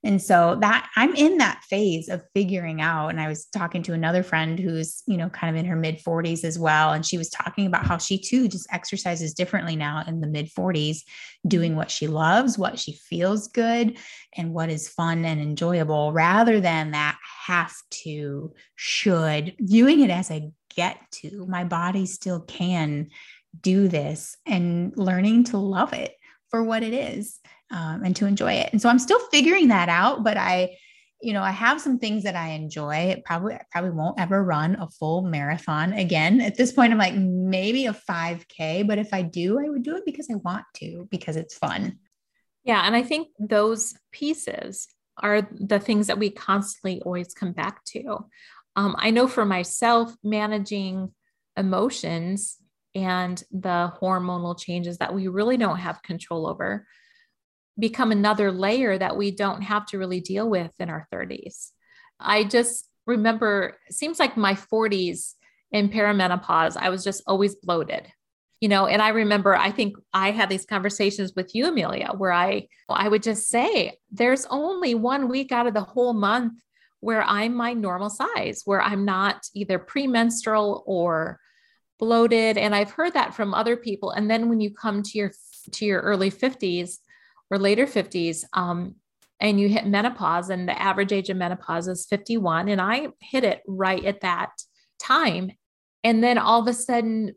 And 0.04 0.22
so 0.22 0.58
that 0.60 0.90
I'm 0.96 1.14
in 1.14 1.38
that 1.38 1.64
phase 1.64 2.10
of 2.10 2.22
figuring 2.34 2.82
out. 2.82 3.08
And 3.08 3.18
I 3.18 3.26
was 3.26 3.46
talking 3.46 3.82
to 3.84 3.94
another 3.94 4.22
friend 4.22 4.58
who's, 4.58 5.02
you 5.06 5.16
know, 5.16 5.30
kind 5.30 5.56
of 5.56 5.58
in 5.58 5.68
her 5.68 5.76
mid 5.76 5.98
40s 5.98 6.44
as 6.44 6.58
well. 6.58 6.92
And 6.92 7.06
she 7.06 7.16
was 7.16 7.30
talking 7.30 7.66
about 7.66 7.86
how 7.86 7.96
she 7.96 8.18
too 8.18 8.46
just 8.46 8.66
exercises 8.70 9.32
differently 9.32 9.76
now 9.76 10.04
in 10.06 10.20
the 10.20 10.26
mid 10.26 10.50
40s, 10.52 10.98
doing 11.48 11.74
what 11.74 11.90
she 11.90 12.06
loves, 12.06 12.58
what 12.58 12.78
she 12.78 12.92
feels 12.92 13.48
good, 13.48 13.96
and 14.36 14.52
what 14.52 14.68
is 14.68 14.90
fun 14.90 15.24
and 15.24 15.40
enjoyable 15.40 16.12
rather 16.12 16.60
than 16.60 16.90
that 16.90 17.16
have 17.46 17.74
to, 17.90 18.52
should, 18.76 19.56
viewing 19.58 20.00
it 20.00 20.10
as 20.10 20.30
a 20.30 20.50
get 20.76 20.98
to. 21.12 21.46
My 21.46 21.64
body 21.64 22.04
still 22.04 22.40
can 22.40 23.08
do 23.58 23.88
this 23.88 24.36
and 24.44 24.92
learning 24.96 25.44
to 25.44 25.56
love 25.56 25.94
it 25.94 26.14
for 26.50 26.62
what 26.62 26.82
it 26.82 26.92
is 26.92 27.40
um, 27.74 28.04
and 28.04 28.14
to 28.16 28.26
enjoy 28.26 28.52
it. 28.52 28.70
And 28.72 28.80
so 28.80 28.88
I'm 28.88 29.00
still 29.00 29.18
figuring 29.30 29.68
that 29.68 29.88
out, 29.88 30.22
but 30.22 30.36
I, 30.36 30.76
you 31.20 31.32
know, 31.32 31.42
I 31.42 31.50
have 31.50 31.80
some 31.80 31.98
things 31.98 32.22
that 32.22 32.36
I 32.36 32.50
enjoy. 32.50 32.94
It 32.94 33.24
probably 33.24 33.56
probably 33.70 33.90
won't 33.90 34.20
ever 34.20 34.42
run 34.44 34.76
a 34.76 34.88
full 34.88 35.22
marathon 35.22 35.92
again. 35.92 36.40
At 36.40 36.56
this 36.56 36.72
point, 36.72 36.92
I'm 36.92 36.98
like 36.98 37.14
maybe 37.16 37.86
a 37.86 37.92
5K, 37.92 38.86
but 38.86 38.98
if 38.98 39.12
I 39.12 39.22
do, 39.22 39.58
I 39.58 39.68
would 39.68 39.82
do 39.82 39.96
it 39.96 40.04
because 40.06 40.28
I 40.30 40.36
want 40.36 40.64
to, 40.76 41.08
because 41.10 41.36
it's 41.36 41.58
fun. 41.58 41.98
Yeah. 42.62 42.82
And 42.86 42.94
I 42.94 43.02
think 43.02 43.28
those 43.38 43.94
pieces 44.12 44.86
are 45.18 45.48
the 45.52 45.80
things 45.80 46.06
that 46.06 46.18
we 46.18 46.30
constantly 46.30 47.02
always 47.02 47.34
come 47.34 47.52
back 47.52 47.84
to. 47.86 48.24
Um, 48.76 48.94
I 48.98 49.10
know 49.10 49.26
for 49.26 49.44
myself, 49.44 50.14
managing 50.22 51.12
emotions 51.56 52.56
and 52.94 53.42
the 53.50 53.92
hormonal 54.00 54.58
changes 54.58 54.98
that 54.98 55.14
we 55.14 55.26
really 55.26 55.56
don't 55.56 55.78
have 55.78 56.02
control 56.02 56.46
over 56.46 56.86
become 57.78 58.12
another 58.12 58.52
layer 58.52 58.96
that 58.96 59.16
we 59.16 59.30
don't 59.30 59.62
have 59.62 59.86
to 59.86 59.98
really 59.98 60.20
deal 60.20 60.48
with 60.48 60.72
in 60.78 60.90
our 60.90 61.06
30s. 61.12 61.70
I 62.20 62.44
just 62.44 62.88
remember, 63.06 63.78
seems 63.90 64.18
like 64.18 64.36
my 64.36 64.54
40s 64.54 65.34
in 65.72 65.88
perimenopause, 65.88 66.76
I 66.76 66.90
was 66.90 67.04
just 67.04 67.22
always 67.26 67.56
bloated. 67.56 68.06
You 68.60 68.68
know, 68.68 68.86
and 68.86 69.02
I 69.02 69.08
remember 69.08 69.54
I 69.54 69.70
think 69.70 69.96
I 70.14 70.30
had 70.30 70.48
these 70.48 70.64
conversations 70.64 71.34
with 71.36 71.54
you, 71.54 71.66
Amelia, 71.66 72.12
where 72.16 72.32
I 72.32 72.68
I 72.88 73.08
would 73.08 73.22
just 73.22 73.48
say, 73.48 73.98
there's 74.10 74.46
only 74.46 74.94
one 74.94 75.28
week 75.28 75.52
out 75.52 75.66
of 75.66 75.74
the 75.74 75.82
whole 75.82 76.14
month 76.14 76.54
where 77.00 77.22
I'm 77.22 77.52
my 77.54 77.74
normal 77.74 78.08
size, 78.08 78.62
where 78.64 78.80
I'm 78.80 79.04
not 79.04 79.46
either 79.52 79.78
premenstrual 79.78 80.82
or 80.86 81.38
bloated. 81.98 82.56
And 82.56 82.74
I've 82.74 82.92
heard 82.92 83.12
that 83.12 83.34
from 83.34 83.52
other 83.52 83.76
people. 83.76 84.12
And 84.12 84.30
then 84.30 84.48
when 84.48 84.60
you 84.60 84.72
come 84.72 85.02
to 85.02 85.18
your 85.18 85.32
to 85.72 85.84
your 85.84 86.00
early 86.00 86.30
50s, 86.30 87.00
or 87.50 87.58
later 87.58 87.86
50s 87.86 88.44
um, 88.52 88.96
and 89.40 89.60
you 89.60 89.68
hit 89.68 89.86
menopause 89.86 90.50
and 90.50 90.68
the 90.68 90.80
average 90.80 91.12
age 91.12 91.30
of 91.30 91.36
menopause 91.36 91.88
is 91.88 92.06
51 92.06 92.68
and 92.68 92.80
i 92.80 93.08
hit 93.20 93.44
it 93.44 93.62
right 93.66 94.04
at 94.04 94.20
that 94.20 94.50
time. 95.04 95.52
And 96.02 96.22
then 96.22 96.38
all 96.38 96.60
of 96.60 96.68
a 96.68 96.72
sudden 96.72 97.34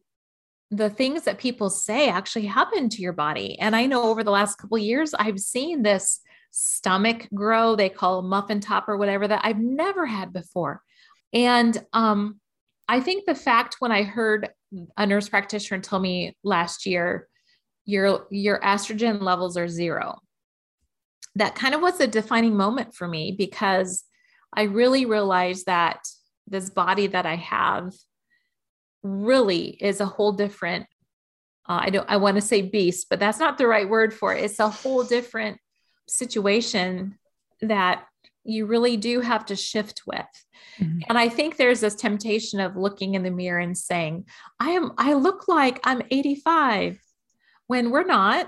the 0.69 0.89
things 0.89 1.23
that 1.23 1.37
people 1.37 1.69
say 1.69 2.09
actually 2.09 2.45
happen 2.45 2.89
to 2.89 3.01
your 3.01 3.13
body. 3.13 3.57
And 3.59 3.75
i 3.75 3.85
know 3.85 4.03
over 4.03 4.23
the 4.23 4.31
last 4.31 4.57
couple 4.57 4.77
years 4.77 5.13
i've 5.13 5.39
seen 5.39 5.83
this 5.83 6.19
stomach 6.51 7.27
grow. 7.33 7.75
They 7.75 7.89
call 7.89 8.21
muffin 8.21 8.59
top 8.59 8.89
or 8.89 8.97
whatever 8.97 9.27
that 9.27 9.41
i've 9.43 9.59
never 9.59 10.05
had 10.05 10.33
before. 10.33 10.81
And 11.33 11.77
um, 11.93 12.39
i 12.87 12.99
think 12.99 13.25
the 13.25 13.35
fact 13.35 13.77
when 13.79 13.91
i 13.91 14.03
heard 14.03 14.49
a 14.97 15.05
nurse 15.05 15.29
practitioner 15.29 15.81
tell 15.81 15.99
me 15.99 16.35
last 16.43 16.85
year 16.85 17.27
your 17.87 18.27
your 18.29 18.59
estrogen 18.59 19.21
levels 19.21 19.57
are 19.57 19.67
zero 19.67 20.19
that 21.35 21.55
kind 21.55 21.73
of 21.73 21.81
was 21.81 21.99
a 21.99 22.05
defining 22.05 22.55
moment 22.55 22.93
for 22.93 23.07
me 23.07 23.33
because 23.35 24.03
i 24.53 24.63
really 24.63 25.05
realized 25.05 25.65
that 25.65 25.99
this 26.45 26.69
body 26.69 27.07
that 27.07 27.25
i 27.25 27.35
have 27.35 27.91
really 29.01 29.69
is 29.69 29.99
a 30.01 30.05
whole 30.05 30.33
different 30.33 30.85
uh, 31.67 31.79
i 31.81 31.89
don't 31.89 32.09
i 32.09 32.17
want 32.17 32.35
to 32.35 32.41
say 32.41 32.61
beast 32.61 33.07
but 33.09 33.19
that's 33.19 33.39
not 33.39 33.57
the 33.57 33.65
right 33.65 33.89
word 33.89 34.13
for 34.13 34.35
it 34.35 34.43
it's 34.43 34.59
a 34.59 34.69
whole 34.69 35.03
different 35.03 35.57
situation 36.07 37.17
that 37.61 38.05
you 38.47 38.65
really 38.65 38.97
do 38.97 39.19
have 39.19 39.45
to 39.45 39.55
shift 39.55 40.03
with. 40.07 40.25
Mm-hmm. 40.79 40.99
And 41.09 41.17
I 41.17 41.27
think 41.27 41.57
there's 41.57 41.81
this 41.81 41.95
temptation 41.95 42.59
of 42.59 42.77
looking 42.77 43.15
in 43.15 43.23
the 43.23 43.29
mirror 43.29 43.59
and 43.59 43.77
saying, 43.77 44.25
I 44.59 44.71
am 44.71 44.93
I 44.97 45.13
look 45.13 45.47
like 45.47 45.79
I'm 45.83 46.01
85 46.09 46.99
when 47.67 47.91
we're 47.91 48.03
not 48.03 48.47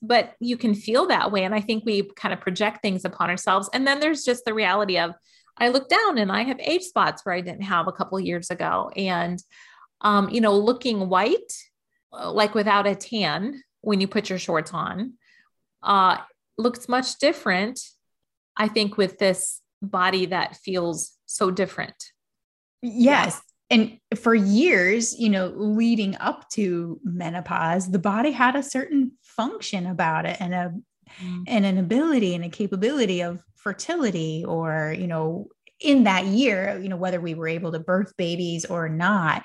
but 0.00 0.34
you 0.38 0.56
can 0.56 0.74
feel 0.74 1.06
that 1.06 1.32
way. 1.32 1.44
And 1.44 1.54
i 1.54 1.60
think 1.60 1.84
we 1.84 2.02
kind 2.16 2.32
of 2.32 2.40
project 2.40 2.82
things 2.82 3.04
upon 3.04 3.30
ourselves. 3.30 3.68
And 3.72 3.86
then 3.86 4.00
there's 4.00 4.24
just 4.24 4.44
the 4.44 4.54
reality 4.54 4.98
of 4.98 5.12
i 5.56 5.68
look 5.68 5.88
down 5.88 6.18
and 6.18 6.30
i 6.30 6.42
have 6.42 6.60
age 6.60 6.82
spots 6.82 7.24
where 7.24 7.34
i 7.34 7.40
didn't 7.40 7.62
have 7.62 7.88
a 7.88 7.92
couple 7.92 8.18
years 8.20 8.50
ago. 8.50 8.90
And 8.96 9.42
um, 10.00 10.28
you 10.28 10.40
know 10.40 10.56
looking 10.56 11.08
white 11.08 11.52
uh, 12.12 12.30
like 12.30 12.54
without 12.54 12.86
a 12.86 12.94
tan 12.94 13.62
when 13.80 14.00
you 14.00 14.06
put 14.06 14.30
your 14.30 14.38
shorts 14.38 14.72
on 14.72 15.14
uh, 15.82 16.18
looks 16.56 16.88
much 16.88 17.18
different 17.18 17.80
i 18.56 18.68
think 18.68 18.96
with 18.96 19.18
this 19.18 19.60
body 19.80 20.26
that 20.26 20.56
feels 20.56 21.12
so 21.26 21.50
different. 21.50 21.94
Yes 22.82 23.40
and 23.70 23.98
for 24.16 24.34
years, 24.34 25.18
you 25.18 25.28
know, 25.28 25.52
leading 25.54 26.16
up 26.20 26.48
to 26.50 26.98
menopause, 27.04 27.90
the 27.90 27.98
body 27.98 28.30
had 28.32 28.56
a 28.56 28.62
certain 28.62 29.12
function 29.22 29.86
about 29.86 30.24
it 30.24 30.38
and 30.40 30.54
a 30.54 30.72
mm. 31.22 31.44
and 31.46 31.66
an 31.66 31.78
ability 31.78 32.34
and 32.34 32.44
a 32.44 32.48
capability 32.48 33.20
of 33.20 33.42
fertility 33.56 34.44
or, 34.46 34.94
you 34.98 35.06
know, 35.06 35.48
in 35.80 36.04
that 36.04 36.26
year, 36.26 36.78
you 36.82 36.88
know, 36.88 36.96
whether 36.96 37.20
we 37.20 37.34
were 37.34 37.46
able 37.46 37.70
to 37.72 37.78
birth 37.78 38.16
babies 38.16 38.64
or 38.64 38.88
not, 38.88 39.44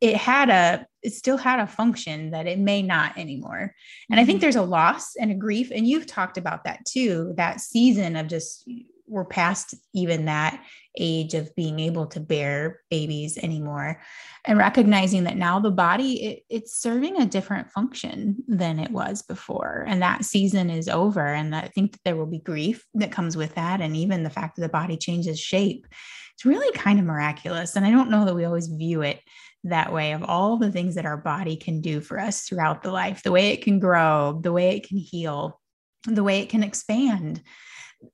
it 0.00 0.16
had 0.16 0.50
a, 0.50 0.86
it 1.02 1.14
still 1.14 1.38
had 1.38 1.60
a 1.60 1.66
function 1.66 2.30
that 2.32 2.46
it 2.46 2.58
may 2.58 2.82
not 2.82 3.16
anymore. 3.16 3.74
And 4.10 4.20
I 4.20 4.24
think 4.24 4.36
mm-hmm. 4.36 4.42
there's 4.42 4.56
a 4.56 4.62
loss 4.62 5.16
and 5.16 5.30
a 5.30 5.34
grief. 5.34 5.70
And 5.74 5.86
you've 5.86 6.06
talked 6.06 6.36
about 6.36 6.64
that 6.64 6.84
too, 6.84 7.32
that 7.36 7.60
season 7.60 8.16
of 8.16 8.26
just 8.26 8.68
we're 9.06 9.24
past 9.24 9.74
even 9.94 10.26
that 10.26 10.62
age 10.98 11.34
of 11.34 11.54
being 11.54 11.80
able 11.80 12.06
to 12.06 12.20
bear 12.20 12.80
babies 12.90 13.38
anymore 13.38 14.00
and 14.44 14.58
recognizing 14.58 15.24
that 15.24 15.36
now 15.36 15.58
the 15.58 15.70
body 15.70 16.24
it, 16.24 16.42
it's 16.50 16.76
serving 16.76 17.20
a 17.20 17.26
different 17.26 17.70
function 17.70 18.36
than 18.46 18.78
it 18.78 18.90
was 18.90 19.22
before. 19.22 19.84
And 19.86 20.02
that 20.02 20.24
season 20.24 20.70
is 20.70 20.88
over. 20.88 21.26
And 21.26 21.54
i 21.54 21.68
think 21.68 21.92
that 21.92 22.00
there 22.04 22.16
will 22.16 22.26
be 22.26 22.40
grief 22.40 22.84
that 22.94 23.12
comes 23.12 23.36
with 23.36 23.54
that. 23.54 23.80
And 23.80 23.96
even 23.96 24.22
the 24.22 24.30
fact 24.30 24.56
that 24.56 24.62
the 24.62 24.68
body 24.68 24.96
changes 24.96 25.40
shape 25.40 25.86
it's 26.34 26.46
really 26.46 26.72
kind 26.76 26.98
of 26.98 27.04
miraculous. 27.04 27.76
And 27.76 27.84
i 27.86 27.90
don't 27.90 28.10
know 28.10 28.24
that 28.24 28.34
we 28.34 28.44
always 28.44 28.68
view 28.68 29.02
it 29.02 29.20
that 29.64 29.92
way 29.92 30.12
of 30.12 30.24
all 30.24 30.56
the 30.56 30.72
things 30.72 30.96
that 30.96 31.06
our 31.06 31.16
body 31.16 31.56
can 31.56 31.80
do 31.80 32.00
for 32.00 32.18
us 32.18 32.42
throughout 32.42 32.82
the 32.82 32.90
life 32.90 33.22
the 33.22 33.30
way 33.30 33.50
it 33.50 33.62
can 33.62 33.78
grow 33.78 34.40
the 34.42 34.52
way 34.52 34.76
it 34.76 34.88
can 34.88 34.98
heal 34.98 35.60
the 36.06 36.24
way 36.24 36.40
it 36.40 36.48
can 36.48 36.64
expand 36.64 37.40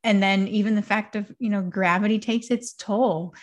and 0.04 0.22
then 0.22 0.48
even 0.48 0.74
the 0.74 0.82
fact 0.82 1.16
of 1.16 1.30
you 1.38 1.50
know 1.50 1.62
gravity 1.62 2.18
takes 2.18 2.48
its 2.48 2.72
toll 2.72 3.34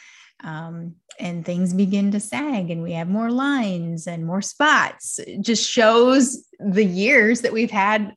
um, 0.44 0.96
and 1.20 1.46
things 1.46 1.74
begin 1.74 2.12
to 2.12 2.20
sag 2.20 2.70
and 2.70 2.84
we 2.84 2.92
have 2.94 3.08
more 3.08 3.32
lines 3.32 4.08
and 4.08 4.26
more 4.26 4.42
spots. 4.42 5.20
It 5.20 5.42
just 5.42 5.70
shows 5.70 6.46
the 6.60 6.84
years 6.84 7.42
that 7.42 7.54
we've 7.54 7.72
had 7.72 8.14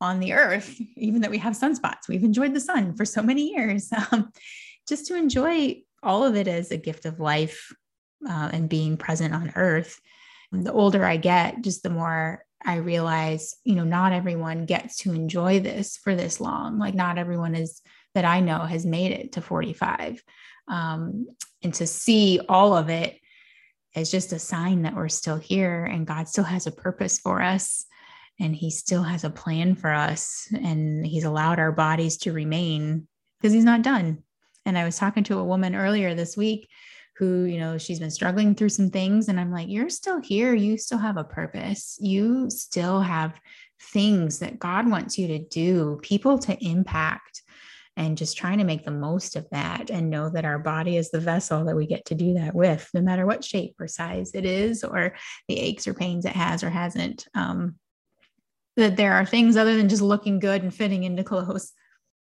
on 0.00 0.20
the 0.20 0.32
earth 0.32 0.80
even 0.96 1.22
that 1.22 1.30
we 1.30 1.38
have 1.38 1.54
sunspots. 1.54 2.08
We've 2.08 2.24
enjoyed 2.24 2.54
the 2.54 2.60
sun 2.60 2.94
for 2.94 3.04
so 3.04 3.22
many 3.22 3.50
years. 3.50 3.90
Um, 4.12 4.32
just 4.88 5.06
to 5.08 5.16
enjoy 5.16 5.82
all 6.02 6.24
of 6.24 6.34
it 6.34 6.48
as 6.48 6.70
a 6.70 6.78
gift 6.78 7.04
of 7.04 7.20
life 7.20 7.74
uh, 8.26 8.48
and 8.52 8.70
being 8.70 8.96
present 8.96 9.34
on 9.34 9.52
earth 9.54 10.00
the 10.52 10.72
older 10.72 11.04
i 11.04 11.16
get 11.16 11.62
just 11.62 11.82
the 11.82 11.90
more 11.90 12.44
I 12.64 12.76
realize, 12.76 13.54
you 13.64 13.74
know, 13.74 13.84
not 13.84 14.12
everyone 14.12 14.66
gets 14.66 14.96
to 14.98 15.12
enjoy 15.12 15.60
this 15.60 15.96
for 15.96 16.14
this 16.14 16.40
long. 16.40 16.78
Like, 16.78 16.94
not 16.94 17.18
everyone 17.18 17.54
is 17.54 17.80
that 18.14 18.24
I 18.24 18.40
know 18.40 18.58
has 18.60 18.84
made 18.84 19.12
it 19.12 19.32
to 19.32 19.40
45. 19.40 20.22
Um, 20.66 21.28
and 21.62 21.72
to 21.74 21.86
see 21.86 22.40
all 22.48 22.76
of 22.76 22.88
it 22.90 23.18
is 23.94 24.10
just 24.10 24.32
a 24.32 24.38
sign 24.38 24.82
that 24.82 24.94
we're 24.94 25.08
still 25.08 25.36
here 25.36 25.84
and 25.84 26.06
God 26.06 26.28
still 26.28 26.44
has 26.44 26.66
a 26.66 26.72
purpose 26.72 27.18
for 27.18 27.40
us 27.40 27.86
and 28.40 28.54
He 28.54 28.70
still 28.70 29.02
has 29.02 29.24
a 29.24 29.30
plan 29.30 29.74
for 29.74 29.92
us. 29.92 30.48
And 30.52 31.06
He's 31.06 31.24
allowed 31.24 31.58
our 31.58 31.72
bodies 31.72 32.18
to 32.18 32.32
remain 32.32 33.06
because 33.40 33.52
He's 33.52 33.64
not 33.64 33.82
done. 33.82 34.22
And 34.66 34.76
I 34.76 34.84
was 34.84 34.98
talking 34.98 35.24
to 35.24 35.38
a 35.38 35.44
woman 35.44 35.74
earlier 35.74 36.14
this 36.14 36.36
week 36.36 36.68
who, 37.18 37.44
you 37.44 37.58
know, 37.58 37.78
she's 37.78 37.98
been 37.98 38.10
struggling 38.10 38.54
through 38.54 38.68
some 38.68 38.90
things. 38.90 39.28
And 39.28 39.40
I'm 39.40 39.52
like, 39.52 39.68
you're 39.68 39.90
still 39.90 40.20
here. 40.20 40.54
You 40.54 40.78
still 40.78 40.98
have 40.98 41.16
a 41.16 41.24
purpose. 41.24 41.98
You 42.00 42.48
still 42.48 43.00
have 43.00 43.40
things 43.80 44.38
that 44.38 44.58
God 44.58 44.88
wants 44.88 45.18
you 45.18 45.26
to 45.28 45.38
do, 45.38 45.98
people 46.02 46.38
to 46.40 46.56
impact, 46.64 47.42
and 47.96 48.16
just 48.16 48.36
trying 48.36 48.58
to 48.58 48.64
make 48.64 48.84
the 48.84 48.92
most 48.92 49.34
of 49.34 49.48
that 49.50 49.90
and 49.90 50.08
know 50.08 50.30
that 50.30 50.44
our 50.44 50.60
body 50.60 50.96
is 50.96 51.10
the 51.10 51.18
vessel 51.18 51.64
that 51.64 51.74
we 51.74 51.86
get 51.86 52.04
to 52.04 52.14
do 52.14 52.34
that 52.34 52.54
with, 52.54 52.88
no 52.94 53.00
matter 53.00 53.26
what 53.26 53.42
shape 53.42 53.74
or 53.80 53.88
size 53.88 54.30
it 54.34 54.44
is, 54.44 54.84
or 54.84 55.16
the 55.48 55.58
aches 55.58 55.88
or 55.88 55.94
pains 55.94 56.24
it 56.24 56.36
has 56.36 56.62
or 56.62 56.70
hasn't. 56.70 57.26
Um, 57.34 57.74
that 58.76 58.96
there 58.96 59.14
are 59.14 59.26
things 59.26 59.56
other 59.56 59.76
than 59.76 59.88
just 59.88 60.02
looking 60.02 60.38
good 60.38 60.62
and 60.62 60.72
fitting 60.72 61.02
into 61.02 61.24
clothes 61.24 61.72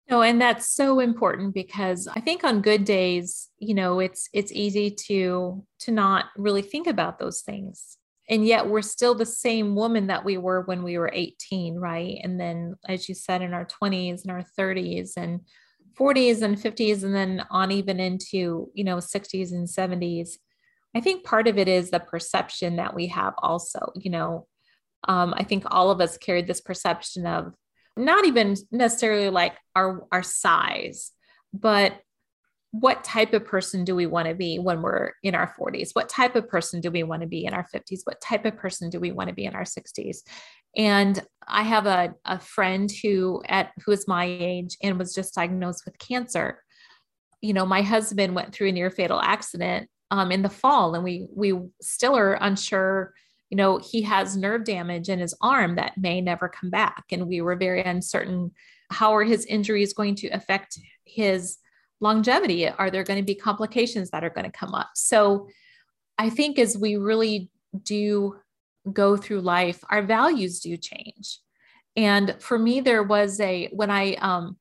no, 0.10 0.22
and 0.22 0.40
that's 0.40 0.70
so 0.70 1.00
important 1.00 1.54
because 1.54 2.08
I 2.08 2.20
think 2.20 2.44
on 2.44 2.62
good 2.62 2.86
days, 2.86 3.50
you 3.58 3.74
know, 3.74 4.00
it's 4.00 4.30
it's 4.34 4.52
easy 4.52 4.92
to 5.08 5.66
to 5.80 5.92
not 5.92 6.26
really 6.38 6.62
think 6.62 6.88
about 6.88 7.18
those 7.18 7.42
things. 7.42 7.98
And 8.30 8.46
yet 8.46 8.68
we're 8.68 8.82
still 8.82 9.14
the 9.16 9.26
same 9.26 9.76
woman 9.76 10.08
that 10.08 10.26
we 10.26 10.38
were 10.38 10.62
when 10.62 10.84
we 10.84 10.98
were 10.98 11.12
18, 11.14 11.76
right? 11.76 12.20
And 12.24 12.40
then 12.40 12.76
as 12.88 13.08
you 13.08 13.14
said 13.14 13.42
in 13.42 13.54
our 13.54 13.66
20s 13.66 14.24
and 14.24 14.32
our 14.32 14.44
30s 14.58 15.12
and 15.16 15.42
40s 15.98 16.42
and 16.42 16.58
50s 16.58 17.04
and 17.04 17.16
then 17.16 17.46
on 17.50 17.72
even 17.72 18.00
into, 18.00 18.70
you 18.74 18.84
know, 18.84 18.98
60s 18.98 19.52
and 19.52 19.68
70s. 19.68 20.38
I 20.96 21.02
think 21.02 21.24
part 21.24 21.48
of 21.48 21.58
it 21.58 21.68
is 21.68 21.92
the 21.92 22.00
perception 22.00 22.78
that 22.78 22.96
we 22.96 23.08
have 23.08 23.34
also, 23.38 23.92
you 23.96 24.10
know, 24.10 24.48
um, 25.08 25.34
I 25.38 25.44
think 25.44 25.64
all 25.68 25.92
of 25.92 26.02
us 26.02 26.18
carried 26.18 26.48
this 26.48 26.62
perception 26.62 27.28
of 27.28 27.54
not 27.98 28.26
even 28.26 28.56
necessarily 28.72 29.30
like 29.30 29.56
our 29.76 30.06
our 30.12 30.24
size 30.24 31.12
but 31.54 32.02
what 32.72 33.06
type 33.06 33.34
of 33.34 33.46
person 33.46 33.86
do 33.86 33.96
we 33.96 34.06
want 34.06 34.28
to 34.28 34.36
be 34.36 34.60
when 34.60 34.82
we're 34.82 35.12
in 35.24 35.34
our 35.34 35.54
40s 35.58 35.92
what 35.94 36.10
type 36.10 36.36
of 36.36 36.50
person 36.50 36.82
do 36.82 36.92
we 36.92 37.04
want 37.04 37.22
to 37.22 37.28
be 37.28 37.46
in 37.46 37.54
our 37.54 37.66
50s 37.74 38.02
what 38.04 38.20
type 38.20 38.46
of 38.46 38.58
person 38.58 38.90
do 38.90 39.00
we 39.00 39.12
want 39.12 39.30
to 39.30 39.36
be 39.36 39.46
in 39.46 39.56
our 39.56 39.64
60s 39.64 40.18
and 40.76 41.24
i 41.48 41.64
have 41.64 41.86
a, 41.86 42.14
a 42.26 42.40
friend 42.40 42.92
who 43.02 43.42
at 43.48 43.72
who 43.86 43.92
is 43.92 44.08
my 44.08 44.26
age 44.26 44.78
and 44.84 45.00
was 45.00 45.14
just 45.14 45.36
diagnosed 45.36 45.84
with 45.86 45.98
cancer. 46.00 46.62
You 47.42 47.54
know 47.54 47.66
my 47.66 47.82
husband 47.82 48.36
went 48.36 48.54
through 48.54 48.70
a 48.70 48.72
near 48.72 48.90
fatal 48.90 49.22
accident 49.22 49.88
um, 50.12 50.32
in 50.32 50.42
the 50.42 50.50
fall 50.50 50.96
and 50.96 51.04
we 51.04 51.28
we 51.34 51.54
still 51.82 52.18
are 52.18 52.34
unsure 52.34 53.14
you 53.50 53.58
know, 53.58 53.78
he 53.78 54.02
has 54.02 54.36
nerve 54.36 54.64
damage 54.64 55.10
in 55.10 55.20
his 55.20 55.36
arm 55.42 55.76
that 55.76 55.98
may 55.98 56.22
never 56.22 56.50
come 56.50 56.70
back. 56.70 57.06
And 57.12 57.28
we 57.28 57.42
were 57.42 57.56
very 57.56 57.84
uncertain 57.84 58.52
how 58.92 59.16
are 59.16 59.24
his 59.24 59.46
injuries 59.46 59.94
going 59.94 60.16
to 60.16 60.28
affect 60.30 60.80
his 61.06 61.58
longevity? 62.00 62.68
Are 62.68 62.92
there 62.92 63.04
going 63.04 63.20
to 63.20 63.26
be 63.26 63.36
complications 63.36 64.10
that 64.12 64.24
are 64.24 64.30
going 64.30 64.46
to 64.46 64.58
come 64.58 64.74
up? 64.74 64.92
So 64.96 65.48
I 66.18 66.30
think 66.30 66.60
as 66.60 66.78
we 66.78 66.96
really 66.96 67.50
do 67.84 68.38
go 68.92 69.18
through 69.18 69.42
life, 69.42 69.84
our 69.90 70.04
values 70.04 70.60
do 70.60 70.78
change. 70.78 71.40
And 71.96 72.36
for 72.40 72.60
me, 72.60 72.82
there 72.82 73.04
was 73.04 73.40
a 73.40 73.70
when 73.72 73.90
I 73.90 74.16
um, 74.16 74.58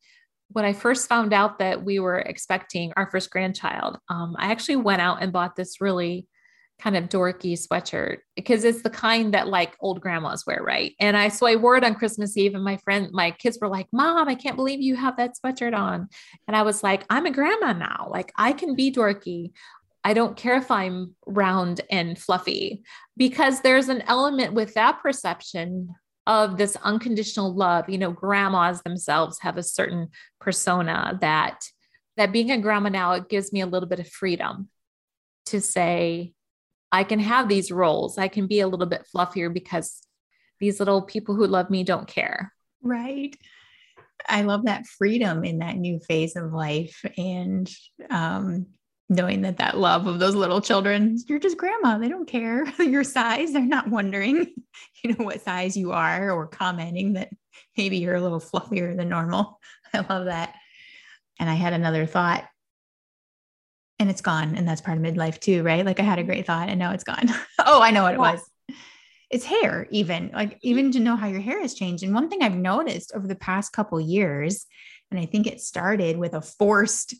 when 0.49 0.65
I 0.65 0.73
first 0.73 1.09
found 1.09 1.33
out 1.33 1.59
that 1.59 1.85
we 1.85 1.99
were 1.99 2.19
expecting 2.19 2.93
our 2.97 3.11
first 3.11 3.31
grandchild, 3.31 3.99
um, 4.09 4.37
I 4.39 4.53
actually 4.53 4.77
went 4.77 5.03
out 5.03 5.19
and 5.21 5.33
bought 5.33 5.57
this 5.57 5.81
really 5.81 6.29
kind 6.81 6.97
of 6.97 7.09
dorky 7.09 7.53
sweatshirt 7.53 8.19
because 8.37 8.65
it's 8.65 8.83
the 8.83 8.91
kind 8.91 9.33
that 9.33 9.49
like 9.49 9.77
old 9.81 10.01
grandmas 10.01 10.45
wear, 10.47 10.63
right? 10.63 10.95
And 11.01 11.17
I 11.17 11.29
so 11.29 11.47
I 11.47 11.57
wore 11.57 11.77
it 11.77 11.85
on 11.85 11.95
Christmas 11.95 12.37
Eve, 12.37 12.55
and 12.55 12.65
my 12.65 12.77
friend, 12.79 13.11
my 13.13 13.31
kids 13.31 13.59
were 13.61 13.69
like, 13.69 13.87
"Mom, 13.93 14.29
I 14.29 14.35
can't 14.35 14.57
believe 14.57 14.81
you 14.81 14.97
have 14.97 15.17
that 15.17 15.33
sweatshirt 15.35 15.77
on," 15.77 16.09
and 16.47 16.57
I 16.57 16.63
was 16.63 16.83
like, 16.83 17.05
"I'm 17.11 17.27
a 17.27 17.31
grandma 17.31 17.73
now. 17.73 18.09
Like 18.11 18.33
I 18.37 18.53
can 18.53 18.75
be 18.75 18.93
dorky." 18.93 19.53
I 20.07 20.13
don't 20.13 20.37
care 20.37 20.57
if 20.57 20.71
I'm 20.71 21.17
round 21.27 21.81
and 21.91 22.19
fluffy 22.19 22.83
because 23.17 23.63
there's 23.63 23.89
an 23.89 24.03
element 24.03 24.53
with 24.53 24.75
that 24.75 25.01
perception 25.01 25.95
of 26.27 26.59
this 26.59 26.77
unconditional 26.83 27.55
love. 27.55 27.89
You 27.89 27.97
know, 27.97 28.13
grandmas 28.13 28.83
themselves 28.83 29.39
have 29.41 29.57
a 29.57 29.63
certain 29.63 30.09
persona 30.41 31.17
that 31.23 31.65
that 32.17 32.33
being 32.33 32.51
a 32.51 32.61
grandma 32.61 32.91
now 32.91 33.13
it 33.13 33.29
gives 33.29 33.53
me 33.53 33.61
a 33.61 33.67
little 33.67 33.89
bit 33.89 34.01
of 34.01 34.09
freedom 34.09 34.69
to 35.47 35.61
say 35.61 36.35
I 36.95 37.03
can 37.03 37.19
have 37.19 37.49
these 37.49 37.73
roles. 37.73 38.19
I 38.19 38.29
can 38.29 38.47
be 38.47 38.61
a 38.61 38.69
little 38.69 38.87
bit 38.87 39.05
fluffier 39.13 39.53
because 39.53 40.01
these 40.61 40.79
little 40.79 41.03
people 41.03 41.35
who 41.35 41.45
love 41.45 41.69
me 41.69 41.83
don't 41.83 42.07
care. 42.07 42.53
Right. 42.83 43.37
I 44.29 44.43
love 44.43 44.67
that 44.67 44.87
freedom 44.87 45.43
in 45.43 45.59
that 45.59 45.77
new 45.77 45.99
phase 45.99 46.37
of 46.37 46.53
life 46.53 47.05
and 47.19 47.69
um, 48.11 48.67
knowing 49.09 49.43
that 49.43 49.57
that 49.57 49.77
love 49.77 50.07
of 50.07 50.21
those 50.21 50.37
little 50.37 50.61
children, 50.61 51.19
you're 51.27 51.41
just 51.41 51.59
grandma. 51.59 51.99
They 51.99 52.09
don't 52.09 52.29
care 52.29 52.65
your 52.79 53.03
size. 53.03 53.53
They're 53.53 53.63
not 53.63 53.91
wondering, 53.91 54.55
you 55.03 55.15
know, 55.15 55.25
what 55.25 55.43
size 55.43 55.77
you 55.77 55.91
are 55.91 56.31
or 56.31 56.47
commenting 56.47 57.15
that 57.15 57.31
maybe 57.77 57.97
you're 57.97 58.15
a 58.15 58.23
little 58.23 58.39
fluffier 58.39 58.97
than 58.97 59.09
normal. 59.09 59.59
I 59.93 60.07
love 60.09 60.27
that. 60.27 60.55
And 61.41 61.51
I 61.51 61.55
had 61.55 61.73
another 61.73 62.07
thought 62.07 62.45
and 64.05 64.11
it's 64.11 64.21
gone. 64.21 64.55
And 64.55 64.69
that's 64.69 64.83
part 64.83 64.99
of 64.99 65.03
midlife 65.03 65.41
too, 65.41 65.63
right? 65.63 65.83
Like 65.83 65.99
I 65.99 66.03
had 66.03 66.19
a 66.19 66.23
great 66.23 66.47
thought 66.47 66.69
and 66.69 66.79
now 66.79 66.93
it's 66.93 67.05
gone. 67.05 67.27
oh, 67.65 67.81
I 67.81 67.91
know 67.91 68.03
what 68.03 68.13
it 68.13 68.21
was. 68.21 68.39
It's 69.31 69.47
hair, 69.47 69.89
even 69.91 70.31
like 70.35 70.59
even 70.61 70.93
to 70.93 71.01
know 71.01 71.17
how 71.17 71.27
your 71.27 71.41
hair 71.41 71.63
has 71.63 71.73
changed. 71.73 72.05
And 72.05 72.13
one 72.15 72.29
thing 72.29 72.43
I've 72.43 72.55
noticed 72.55 73.13
over 73.15 73.27
the 73.27 73.35
past 73.35 73.73
couple 73.73 73.99
years, 73.99 74.67
and 75.11 75.19
I 75.19 75.25
think 75.25 75.47
it 75.47 75.63
started 75.63 76.19
with 76.19 76.35
a 76.35 76.43
forced 76.43 77.15